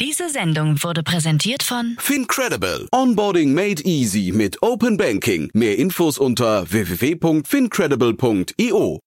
Diese 0.00 0.28
Sendung 0.28 0.82
wurde 0.82 1.04
präsentiert 1.04 1.62
von 1.62 1.94
Fincredible. 2.00 2.88
Onboarding 2.90 3.54
made 3.54 3.80
easy 3.84 4.32
mit 4.34 4.60
Open 4.60 4.96
Banking. 4.96 5.50
Mehr 5.54 5.78
Infos 5.78 6.18
unter 6.18 6.68
www.fincredible.io. 6.68 8.98